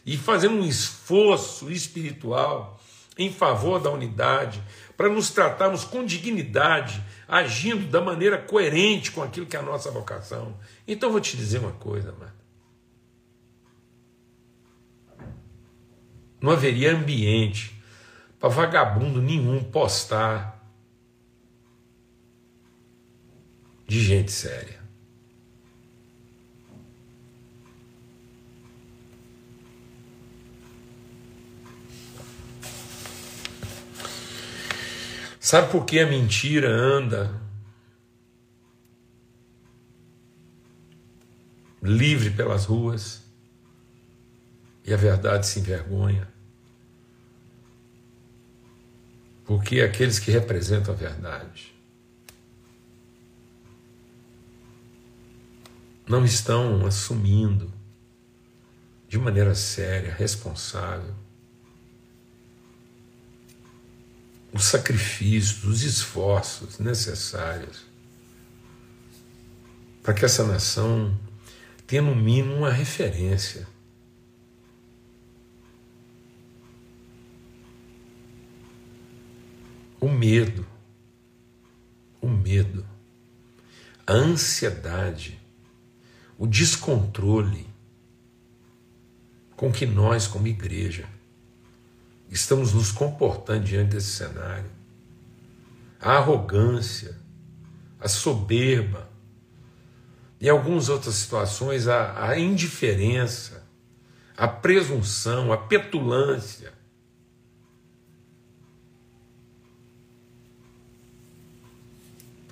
e 0.06 0.17
fazendo 0.17 0.56
um 0.56 0.65
esforço 0.65 1.71
espiritual 1.71 2.80
em 3.17 3.32
favor 3.32 3.80
da 3.80 3.89
unidade, 3.89 4.62
para 4.95 5.10
nos 5.10 5.30
tratarmos 5.30 5.84
com 5.84 6.06
dignidade, 6.06 7.04
agindo 7.28 7.88
da 7.88 8.02
maneira 8.02 8.38
coerente 8.38 9.12
com 9.12 9.22
aquilo 9.22 9.46
que 9.46 9.56
é 9.56 9.60
a 9.60 9.63
nossa 9.63 9.92
vocação. 9.92 10.58
Então 10.88 11.12
vou 11.12 11.20
te 11.20 11.36
dizer 11.36 11.60
uma 11.60 11.74
coisa, 11.74 12.12
mano. 12.13 12.38
Não 16.40 16.52
haveria 16.52 16.96
ambiente 16.96 17.82
para 18.40 18.50
vagabundo 18.50 19.22
nenhum 19.22 19.63
postar 19.63 20.58
de 23.88 24.02
gente 24.04 24.32
séria. 24.32 24.77
Sabe 35.47 35.71
por 35.71 35.86
que 35.86 35.97
a 35.97 36.05
mentira 36.05 36.69
anda 36.69 37.41
livre 41.81 42.31
pelas 42.31 42.65
ruas 42.65 43.23
e 44.83 44.93
a 44.93 44.97
verdade 44.97 45.47
se 45.47 45.62
envergonha? 45.62 46.27
Porque 49.45 49.79
aqueles 49.79 50.19
que 50.19 50.31
representam 50.31 50.93
a 50.93 50.97
verdade 50.97 51.73
não 56.05 56.25
estão 56.25 56.86
assumindo 56.86 57.71
de 59.07 59.17
maneira 59.17 59.55
séria, 59.55 60.13
responsável, 60.13 61.15
os 64.58 64.65
sacrifícios, 64.65 65.63
os 65.63 65.84
esforços 65.84 66.80
necessários 66.80 67.86
para 70.02 70.15
que 70.15 70.26
essa 70.26 70.43
nação 70.43 71.15
tenha 71.86 72.02
no 72.02 72.15
mínimo 72.15 72.56
uma 72.56 72.72
referência. 72.72 73.67
O 80.00 80.08
medo, 80.08 80.65
o 82.22 82.28
medo, 82.28 82.86
a 84.08 84.13
ansiedade, 84.13 85.39
o 86.38 86.48
descontrole 86.48 87.67
com 89.56 89.72
que 89.72 89.86
nós, 89.86 90.26
como 90.26 90.48
igreja, 90.48 91.08
estamos 92.30 92.74
nos 92.74 92.92
comportando 92.92 93.63
diante 93.63 93.92
desse 93.92 94.12
cenário. 94.12 94.70
A 96.00 96.18
arrogância, 96.18 97.16
a 98.00 98.08
soberba, 98.08 99.10
em 100.40 100.50
algumas 100.50 100.90
outras 100.90 101.16
situações, 101.16 101.88
a, 101.88 102.30
a 102.30 102.40
indiferença, 102.40 103.63
a 104.36 104.48
presunção, 104.48 105.52
a 105.52 105.58
petulância. 105.58 106.72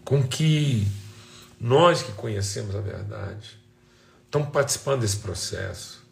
Com 0.04 0.28
que 0.28 0.88
nós 1.60 2.02
que 2.04 2.12
conhecemos 2.12 2.76
a 2.76 2.82
verdade 2.82 3.60
estamos 4.26 4.50
participando 4.50 5.02
desse 5.02 5.18
processo. 5.18 6.05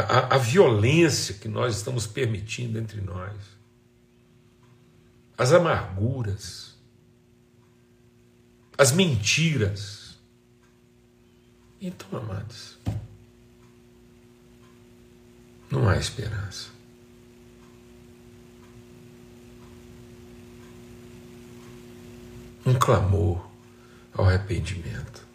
A, 0.00 0.34
a 0.34 0.38
violência 0.38 1.34
que 1.34 1.48
nós 1.48 1.76
estamos 1.76 2.06
permitindo 2.06 2.78
entre 2.78 3.00
nós, 3.00 3.34
as 5.36 5.52
amarguras, 5.52 6.74
as 8.76 8.92
mentiras. 8.92 10.18
Então, 11.80 12.18
amados, 12.18 12.78
Não 15.70 15.88
há 15.88 15.96
esperança. 15.96 16.68
Um 22.64 22.74
clamor 22.74 23.48
ao 24.14 24.26
arrependimento. 24.26 25.25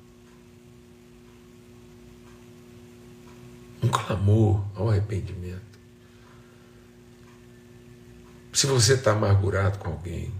Um 3.81 3.89
clamor 3.89 4.63
ao 4.75 4.89
arrependimento. 4.89 5.71
Se 8.53 8.67
você 8.67 8.93
está 8.93 9.13
amargurado 9.13 9.79
com 9.79 9.89
alguém, 9.89 10.33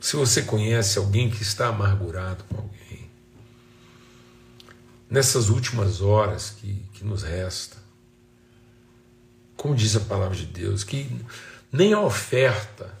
se 0.00 0.16
você 0.16 0.42
conhece 0.42 0.98
alguém 0.98 1.30
que 1.30 1.42
está 1.42 1.68
amargurado 1.68 2.44
com 2.44 2.56
alguém, 2.56 3.10
nessas 5.08 5.48
últimas 5.48 6.00
horas 6.00 6.50
que, 6.50 6.84
que 6.92 7.04
nos 7.04 7.22
resta, 7.22 7.76
como 9.56 9.74
diz 9.74 9.94
a 9.94 10.00
palavra 10.00 10.36
de 10.36 10.46
Deus, 10.46 10.84
que 10.84 11.08
nem 11.70 11.92
a 11.92 12.00
oferta 12.00 12.92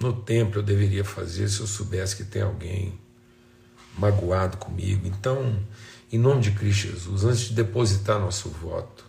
no 0.00 0.12
templo 0.12 0.60
eu 0.60 0.62
deveria 0.62 1.04
fazer 1.04 1.48
se 1.48 1.60
eu 1.60 1.66
soubesse 1.66 2.16
que 2.16 2.24
tem 2.24 2.42
alguém 2.42 2.98
magoado 3.96 4.56
comigo. 4.56 5.06
Então, 5.06 5.62
em 6.14 6.18
nome 6.18 6.42
de 6.42 6.52
Cristo 6.52 6.86
Jesus, 6.86 7.24
antes 7.24 7.40
de 7.48 7.54
depositar 7.54 8.20
nosso 8.20 8.48
voto, 8.48 9.04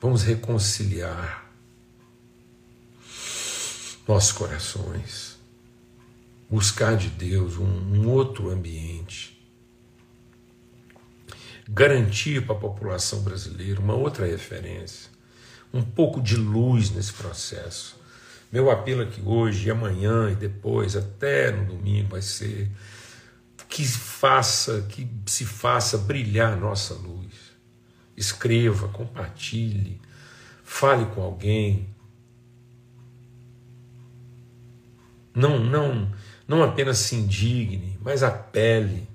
vamos 0.00 0.22
reconciliar 0.22 1.52
nossos 4.08 4.32
corações, 4.32 5.38
buscar 6.48 6.96
de 6.96 7.10
Deus 7.10 7.58
um, 7.58 7.66
um 7.66 8.08
outro 8.08 8.48
ambiente, 8.48 9.38
garantir 11.68 12.46
para 12.46 12.54
a 12.56 12.58
população 12.58 13.20
brasileira 13.20 13.78
uma 13.78 13.94
outra 13.94 14.24
referência, 14.24 15.10
um 15.74 15.82
pouco 15.82 16.22
de 16.22 16.36
luz 16.36 16.88
nesse 16.90 17.12
processo. 17.12 17.96
Meu 18.50 18.70
apelo 18.70 19.02
aqui 19.02 19.20
hoje, 19.22 19.68
e 19.68 19.70
amanhã 19.70 20.30
e 20.30 20.34
depois, 20.34 20.96
até 20.96 21.50
no 21.50 21.66
domingo, 21.66 22.08
vai 22.12 22.22
ser 22.22 22.70
que 23.74 23.84
faça, 23.84 24.82
que 24.82 25.04
se 25.26 25.44
faça 25.44 25.98
brilhar 25.98 26.52
a 26.52 26.56
nossa 26.56 26.94
luz. 26.94 27.34
Escreva, 28.16 28.86
compartilhe, 28.86 30.00
fale 30.62 31.04
com 31.06 31.20
alguém. 31.20 31.88
Não, 35.34 35.58
não, 35.58 36.12
não 36.46 36.62
apenas 36.62 36.98
se 36.98 37.16
indigne, 37.16 37.98
mas 38.00 38.22
apele, 38.22 39.08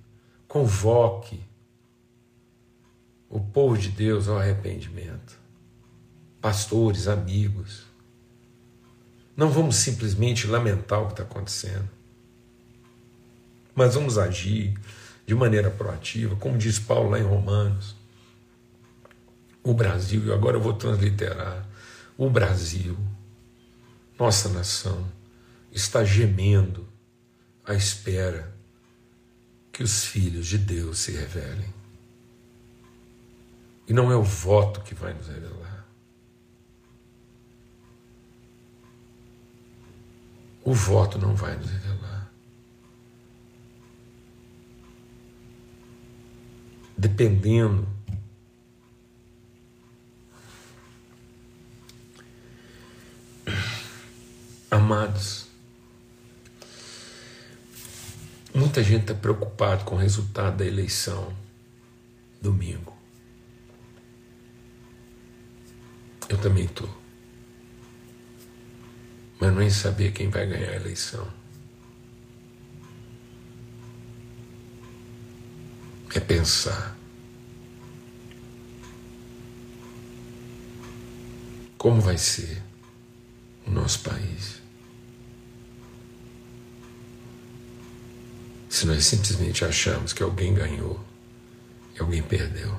convoque 0.46 1.40
o 3.30 3.40
povo 3.40 3.78
de 3.78 3.88
Deus 3.88 4.28
ao 4.28 4.40
arrependimento. 4.40 5.40
Pastores, 6.42 7.08
amigos. 7.08 7.86
Não 9.38 9.50
vamos 9.50 9.78
simplesmente 9.78 10.48
lamentar 10.48 11.02
o 11.02 11.06
que 11.06 11.14
está 11.14 11.24
acontecendo 11.24 11.99
mas 13.80 13.96
vamos 13.96 14.18
agir 14.18 14.78
de 15.26 15.34
maneira 15.34 15.72
proativa, 15.72 16.36
como 16.36 16.58
diz 16.58 16.78
Paulo 16.78 17.12
lá 17.12 17.18
em 17.18 17.24
Romanos. 17.24 17.96
O 19.64 19.74
Brasil, 19.74 20.26
e 20.26 20.34
agora 20.34 20.58
eu 20.58 20.62
vou 20.62 20.74
transliterar, 20.74 21.66
o 22.18 22.30
Brasil, 22.30 22.98
nossa 24.20 24.50
nação, 24.50 25.10
está 25.72 26.04
gemendo 26.04 26.86
à 27.64 27.74
espera 27.74 28.54
que 29.72 29.82
os 29.82 30.04
filhos 30.04 30.48
de 30.48 30.58
Deus 30.58 31.00
se 31.00 31.14
revelem. 31.14 31.74
E 33.88 33.94
não 33.94 34.12
é 34.12 34.16
o 34.18 34.24
voto 34.24 34.82
que 34.82 34.94
vai 34.94 35.14
nos 35.14 35.28
revelar. 35.28 35.86
O 40.66 40.74
voto 40.74 41.18
não 41.18 41.34
vai 41.34 41.56
nos 41.56 41.70
revelar. 41.70 42.19
Dependendo. 47.00 47.88
Amados, 54.70 55.48
muita 58.54 58.84
gente 58.84 59.02
está 59.02 59.14
preocupado 59.14 59.86
com 59.86 59.96
o 59.96 59.98
resultado 59.98 60.58
da 60.58 60.66
eleição 60.66 61.34
domingo. 62.42 62.96
Eu 66.28 66.38
também 66.38 66.66
estou. 66.66 66.90
Mas 69.40 69.54
não 69.54 69.62
é 69.62 69.70
saber 69.70 70.12
quem 70.12 70.30
vai 70.30 70.46
ganhar 70.46 70.72
a 70.72 70.76
eleição. 70.76 71.39
É 76.18 76.22
pensar. 76.22 76.98
Como 81.78 82.02
vai 82.02 82.18
ser 82.18 82.62
o 83.66 83.72
nosso 83.72 84.02
país? 84.02 84.60
Se 88.70 88.86
nós 88.86 89.06
simplesmente 89.06 89.64
achamos 89.64 90.12
que 90.12 90.24
alguém 90.24 90.54
ganhou 90.54 91.04
e 91.96 92.00
alguém 92.00 92.22
perdeu. 92.22 92.76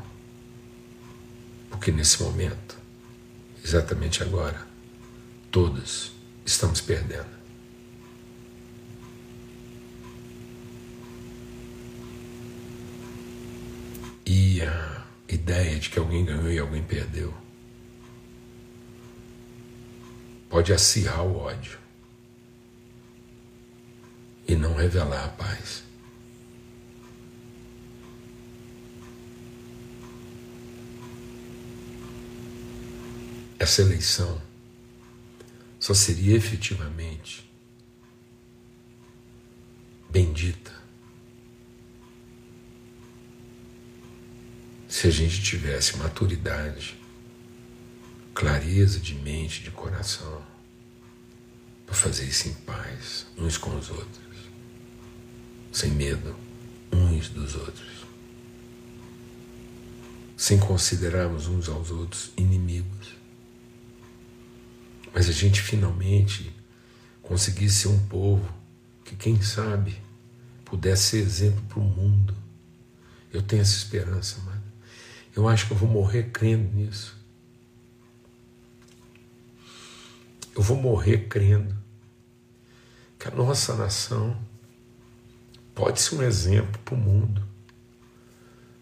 Porque 1.71 1.91
nesse 1.91 2.23
momento, 2.23 2.77
exatamente 3.65 4.23
agora, 4.23 4.67
todos 5.51 6.13
estamos 6.45 6.81
perdendo. 6.81 7.40
A 14.67 15.07
ideia 15.29 15.79
de 15.79 15.91
que 15.91 15.99
alguém 15.99 16.25
ganhou 16.25 16.51
e 16.51 16.59
alguém 16.59 16.83
perdeu 16.83 17.33
pode 20.49 20.73
acirrar 20.73 21.25
o 21.25 21.37
ódio 21.37 21.79
e 24.49 24.57
não 24.57 24.75
revelar 24.75 25.25
a 25.25 25.29
paz. 25.29 25.85
Essa 33.59 33.83
eleição 33.83 34.43
só 35.79 35.95
seria 35.95 36.37
efetivamente 36.37 37.49
bendita 40.11 40.80
se 45.01 45.07
a 45.07 45.11
gente 45.11 45.43
tivesse 45.43 45.97
maturidade, 45.97 46.95
clareza 48.35 49.01
de 49.01 49.15
mente, 49.15 49.63
de 49.63 49.71
coração, 49.71 50.43
para 51.87 51.95
fazer 51.95 52.27
isso 52.27 52.49
em 52.49 52.53
paz, 52.53 53.27
uns 53.39 53.57
com 53.57 53.75
os 53.79 53.89
outros, 53.89 54.37
sem 55.73 55.91
medo 55.93 56.37
uns 56.93 57.31
dos 57.31 57.55
outros, 57.55 58.05
sem 60.37 60.59
considerarmos 60.59 61.47
uns 61.47 61.71
aos 61.71 61.91
outros 61.91 62.31
inimigos. 62.37 63.15
Mas 65.15 65.31
a 65.31 65.33
gente 65.33 65.63
finalmente 65.63 66.55
conseguisse 67.23 67.77
ser 67.77 67.89
um 67.89 68.07
povo 68.07 68.53
que, 69.03 69.17
quem 69.17 69.41
sabe, 69.41 69.97
pudesse 70.63 71.05
ser 71.05 71.21
exemplo 71.21 71.63
para 71.71 71.79
o 71.79 71.85
mundo. 71.85 72.37
Eu 73.33 73.41
tenho 73.41 73.63
essa 73.63 73.79
esperança, 73.79 74.39
mano. 74.43 74.50
Eu 75.35 75.49
acho 75.49 75.67
que 75.67 75.73
eu 75.73 75.77
vou 75.77 75.89
morrer 75.89 76.31
crendo 76.31 76.73
nisso. 76.75 77.17
Eu 80.55 80.63
vou 80.63 80.77
morrer 80.77 81.29
crendo 81.29 81.77
que 83.19 83.29
a 83.29 83.31
nossa 83.31 83.75
nação 83.77 84.37
pode 85.75 86.01
ser 86.01 86.17
um 86.17 86.23
exemplo 86.23 86.81
para 86.85 86.95
o 86.95 86.99
mundo 86.99 87.49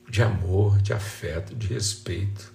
de 0.09 0.23
amor, 0.23 0.81
de 0.81 0.93
afeto, 0.93 1.55
de 1.55 1.67
respeito, 1.67 2.53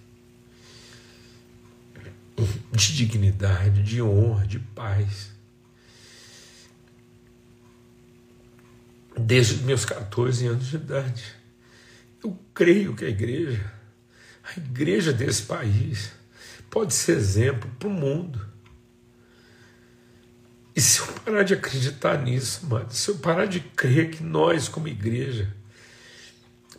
de 2.72 2.96
dignidade, 2.96 3.84
de 3.84 4.02
honra, 4.02 4.48
de 4.48 4.60
paz. 4.60 5.32
Desde 9.16 9.54
os 9.54 9.62
meus 9.62 9.86
14 9.86 10.48
anos 10.48 10.68
de 10.68 10.76
idade, 10.78 11.24
eu 12.24 12.38
creio 12.54 12.96
que 12.96 13.06
a 13.06 13.10
igreja 13.10 13.72
a 14.44 14.60
igreja 14.60 15.14
desse 15.14 15.44
país 15.44 16.12
pode 16.70 16.94
ser 16.94 17.18
exemplo 17.18 17.70
para 17.80 17.88
o 17.88 17.92
mundo. 17.92 18.54
E 20.76 20.82
se 20.82 21.00
eu 21.00 21.08
parar 21.08 21.44
de 21.44 21.54
acreditar 21.54 22.22
nisso, 22.22 22.66
mano, 22.66 22.92
se 22.92 23.10
eu 23.10 23.18
parar 23.18 23.46
de 23.46 23.60
crer 23.60 24.10
que 24.10 24.24
nós, 24.24 24.68
como 24.68 24.88
igreja, 24.88 25.54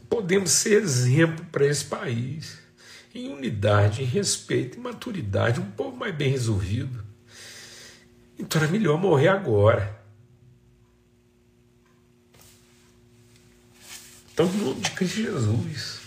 podemos 0.09 0.50
ser 0.50 0.83
exemplo 0.83 1.44
para 1.46 1.64
esse 1.66 1.85
país, 1.85 2.59
em 3.14 3.29
unidade, 3.33 4.03
em 4.03 4.07
respeito, 4.07 4.79
em 4.79 4.83
maturidade, 4.83 5.61
um 5.61 5.70
povo 5.70 5.96
mais 5.96 6.14
bem 6.14 6.31
resolvido. 6.31 7.05
Então 8.37 8.61
era 8.61 8.70
melhor 8.70 8.98
morrer 8.98 9.29
agora. 9.29 10.03
Então, 14.33 14.46
em 14.46 14.57
nome 14.57 14.81
de 14.81 14.90
Cristo 14.90 15.22
Jesus, 15.22 16.04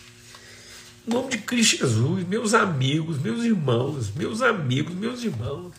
em 1.07 1.09
nome 1.09 1.29
de 1.29 1.37
Cristo 1.37 1.77
Jesus, 1.77 2.27
meus 2.27 2.53
amigos, 2.53 3.17
meus 3.17 3.45
irmãos, 3.45 4.11
meus 4.13 4.41
amigos, 4.41 4.93
meus 4.93 5.23
irmãos, 5.23 5.73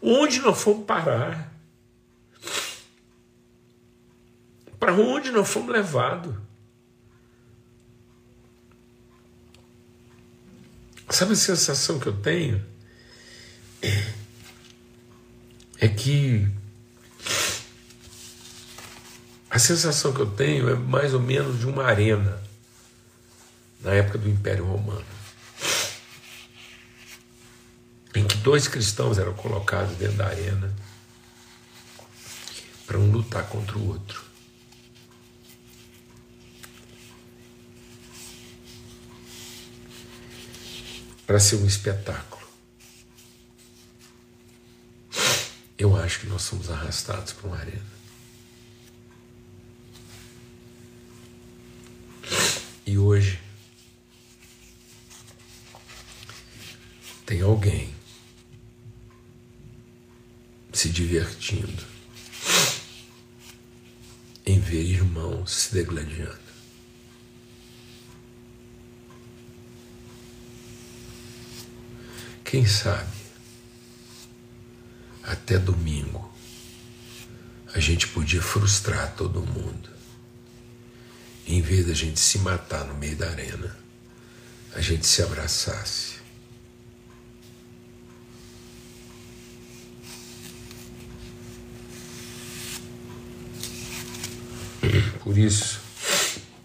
onde 0.00 0.40
nós 0.40 0.58
fomos 0.58 0.86
parar? 0.86 1.52
Para 4.78 4.94
onde 4.94 5.30
nós 5.30 5.46
fomos 5.46 5.70
levados? 5.70 6.34
Sabe 11.10 11.32
a 11.32 11.36
sensação 11.36 11.98
que 11.98 12.06
eu 12.06 12.16
tenho? 12.16 12.64
É 15.78 15.88
que 15.88 16.48
a 19.50 19.58
sensação 19.58 20.14
que 20.14 20.20
eu 20.20 20.30
tenho 20.30 20.70
é 20.70 20.74
mais 20.74 21.12
ou 21.12 21.20
menos 21.20 21.58
de 21.58 21.66
uma 21.66 21.84
arena 21.84 22.49
na 23.82 23.92
época 23.92 24.18
do 24.18 24.28
Império 24.28 24.64
Romano, 24.64 25.04
em 28.14 28.26
que 28.26 28.36
dois 28.38 28.68
cristãos 28.68 29.18
eram 29.18 29.34
colocados 29.34 29.96
dentro 29.96 30.16
da 30.16 30.26
arena 30.26 30.74
para 32.86 32.98
um 32.98 33.10
lutar 33.10 33.46
contra 33.48 33.78
o 33.78 33.88
outro. 33.88 34.30
para 41.30 41.38
ser 41.38 41.54
um 41.54 41.64
espetáculo. 41.64 42.44
Eu 45.78 45.94
acho 45.94 46.18
que 46.18 46.26
nós 46.26 46.42
somos 46.42 46.68
arrastados 46.68 47.32
para 47.32 47.46
uma 47.46 47.56
arena. 47.56 47.86
E 52.84 52.98
hoje 52.98 53.38
alguém 57.42 57.92
se 60.72 60.88
divertindo 60.88 61.84
em 64.46 64.58
ver 64.58 64.82
irmãos 64.82 65.52
se 65.52 65.74
degladiando. 65.74 66.38
Quem 72.44 72.66
sabe 72.66 73.20
até 75.22 75.56
domingo 75.58 76.30
a 77.72 77.78
gente 77.78 78.08
podia 78.08 78.42
frustrar 78.42 79.14
todo 79.14 79.46
mundo. 79.46 79.88
Em 81.46 81.62
vez 81.62 81.86
da 81.86 81.94
gente 81.94 82.18
se 82.18 82.38
matar 82.38 82.84
no 82.84 82.94
meio 82.94 83.16
da 83.16 83.30
arena, 83.30 83.76
a 84.74 84.80
gente 84.80 85.06
se 85.06 85.22
abraçasse. 85.22 86.09
Por 95.30 95.38
isso, 95.38 95.80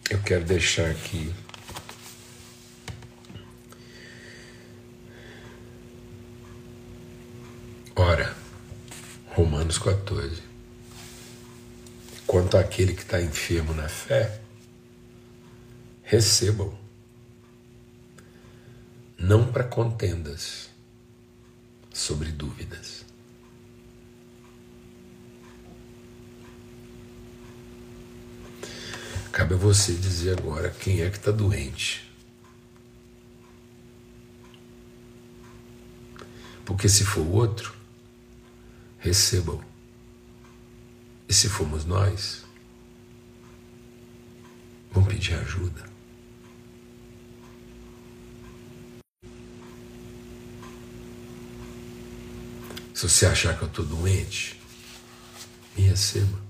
eu 0.10 0.20
quero 0.24 0.44
deixar 0.44 0.90
aqui 0.90 1.32
Ora, 7.96 8.36
Romanos 9.28 9.78
14. 9.78 10.42
Quanto 12.26 12.58
àquele 12.58 12.96
que 12.96 13.04
está 13.04 13.22
enfermo 13.22 13.72
na 13.72 13.88
fé, 13.88 14.42
recebam, 16.02 16.76
não 19.16 19.52
para 19.52 19.64
contendas 19.64 20.72
sobre 21.94 22.32
dúvidas. 22.32 23.06
Cabe 29.36 29.56
a 29.56 29.58
você 29.58 29.92
dizer 29.92 30.40
agora 30.40 30.70
quem 30.70 31.02
é 31.02 31.10
que 31.10 31.18
está 31.18 31.30
doente. 31.30 32.10
Porque 36.64 36.88
se 36.88 37.04
for 37.04 37.28
outro, 37.28 37.76
recebam. 38.98 39.62
E 41.28 41.34
se 41.34 41.50
formos 41.50 41.84
nós, 41.84 42.46
vamos 44.90 45.10
pedir 45.10 45.34
ajuda. 45.34 45.84
Se 52.94 53.10
você 53.10 53.26
achar 53.26 53.58
que 53.58 53.66
eu 53.66 53.68
estou 53.68 53.84
doente, 53.84 54.58
me 55.76 55.84
receba. 55.84 56.45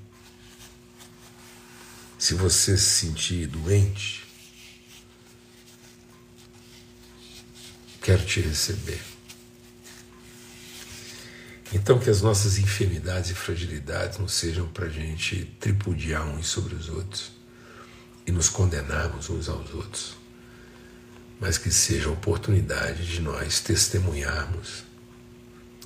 Se 2.25 2.33
você 2.33 2.75
se 2.75 3.05
sentir 3.05 3.45
doente, 3.45 4.25
quero 8.01 8.25
te 8.25 8.41
receber. 8.41 8.99
Então, 11.71 11.99
que 11.99 12.09
as 12.09 12.23
nossas 12.23 12.57
enfermidades 12.57 13.29
e 13.29 13.35
fragilidades 13.35 14.17
não 14.17 14.27
sejam 14.27 14.67
para 14.69 14.87
a 14.87 14.89
gente 14.89 15.45
tripudiar 15.59 16.25
uns 16.25 16.47
sobre 16.47 16.73
os 16.73 16.89
outros 16.89 17.31
e 18.25 18.31
nos 18.31 18.49
condenarmos 18.49 19.29
uns 19.29 19.47
aos 19.47 19.71
outros, 19.71 20.17
mas 21.39 21.59
que 21.59 21.69
seja 21.69 22.09
a 22.09 22.13
oportunidade 22.13 23.05
de 23.05 23.21
nós 23.21 23.59
testemunharmos 23.59 24.83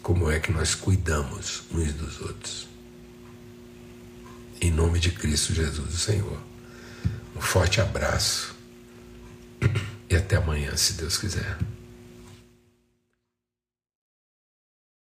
como 0.02 0.32
é 0.32 0.39
que 0.39 0.54
nós 0.54 0.73
cuidamos 0.73 1.63
uns 1.69 1.91
dos 1.95 2.21
outros. 2.21 2.79
Em 4.62 4.72
nome 4.72 5.00
de 5.00 5.12
Cristo 5.12 5.54
Jesus, 5.54 5.93
o 5.93 5.98
Senhor. 5.98 6.38
Um 7.36 7.39
forte 7.39 7.80
abraço 7.80 8.54
e 10.10 10.15
até 10.15 10.36
amanhã, 10.36 10.76
se 10.76 10.93
Deus 10.93 11.17
quiser. 11.17 11.58